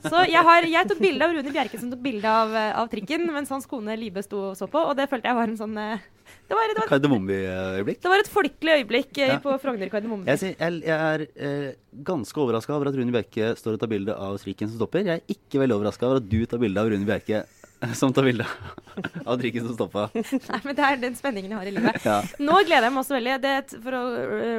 [0.06, 2.92] Så jeg, har, jeg tok bilde av Rune Bjerke som tok bilde av, eh, av
[2.92, 5.58] trikken, mens hans kone Libe sto og så på, og det følte jeg var en
[5.60, 6.10] sånn eh,
[6.48, 8.00] det var, det, var, Kardemomme-øyeblikk.
[8.04, 9.40] det var et folkelig øyeblikk eh, Ja.
[9.44, 10.28] på Frogner kardemomme.
[10.30, 11.66] Jeg, jeg, jeg er eh,
[12.08, 15.04] ganske overraska over at Rune Bjerke står og tar bilde av trikken som stopper.
[15.08, 17.44] Jeg er ikke veldig overraska over at du tar bilde av Rune Bjerke
[18.00, 18.46] som tar bilde
[19.30, 20.08] av drikken som stoppa.
[20.52, 22.06] Nei, men det er den spenningen jeg har i livet.
[22.06, 22.20] Ja.
[22.42, 23.36] Nå gleder jeg meg også veldig.
[23.44, 24.04] Det er for å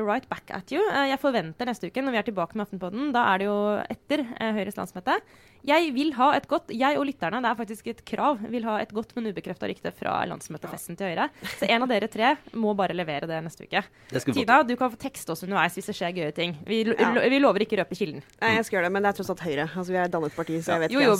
[0.08, 0.82] write back at you.
[0.90, 3.56] eh, jeg forventer neste uke, når vi er tilbake med Aftenpodden, da er det jo
[3.86, 5.18] etter eh, Høyres landsmøte.
[5.64, 8.78] Jeg vil ha et godt Jeg og lytterne, det er faktisk et krav, vil ha
[8.82, 11.28] et godt, men ubekrefta rykte fra landsmøtefesten til Høyre.
[11.60, 13.84] Så en av dere tre må bare levere det neste uke.
[14.10, 16.56] Det Tina, du kan få tekste oss underveis hvis det skjer gøye ting.
[16.66, 17.12] Vi, lo- Ja.
[17.14, 18.22] lo- vi lover ikke røpe kilden.
[18.42, 19.68] Nei, jeg skal gjøre det, men det er tross alt Høyre.
[19.70, 21.02] Altså, vi er et dannet parti, så jeg vet ikke.
[21.02, 21.16] Jo, jo,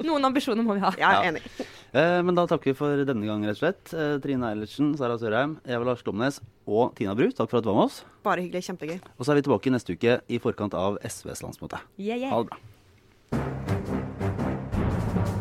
[0.00, 0.94] men noen ambisjoner må vi ha.
[1.04, 1.42] Jeg er enig.
[1.94, 3.92] Eh, men da takker vi for denne gang, rett og slett.
[3.94, 7.70] Eh, Trine Eilertsen, Sara Sørheim, Eva Lars Glomnes og Tina Bru, takk for at du
[7.70, 8.00] var med oss.
[8.24, 8.64] Bare hyggelig.
[8.70, 9.00] Kjempegøy.
[9.18, 11.78] Og så er vi tilbake neste uke i forkant av SVs landsmøte.
[12.00, 12.32] Yeah, yeah.
[12.32, 12.58] Ha det bra.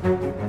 [0.04, 0.43] thank you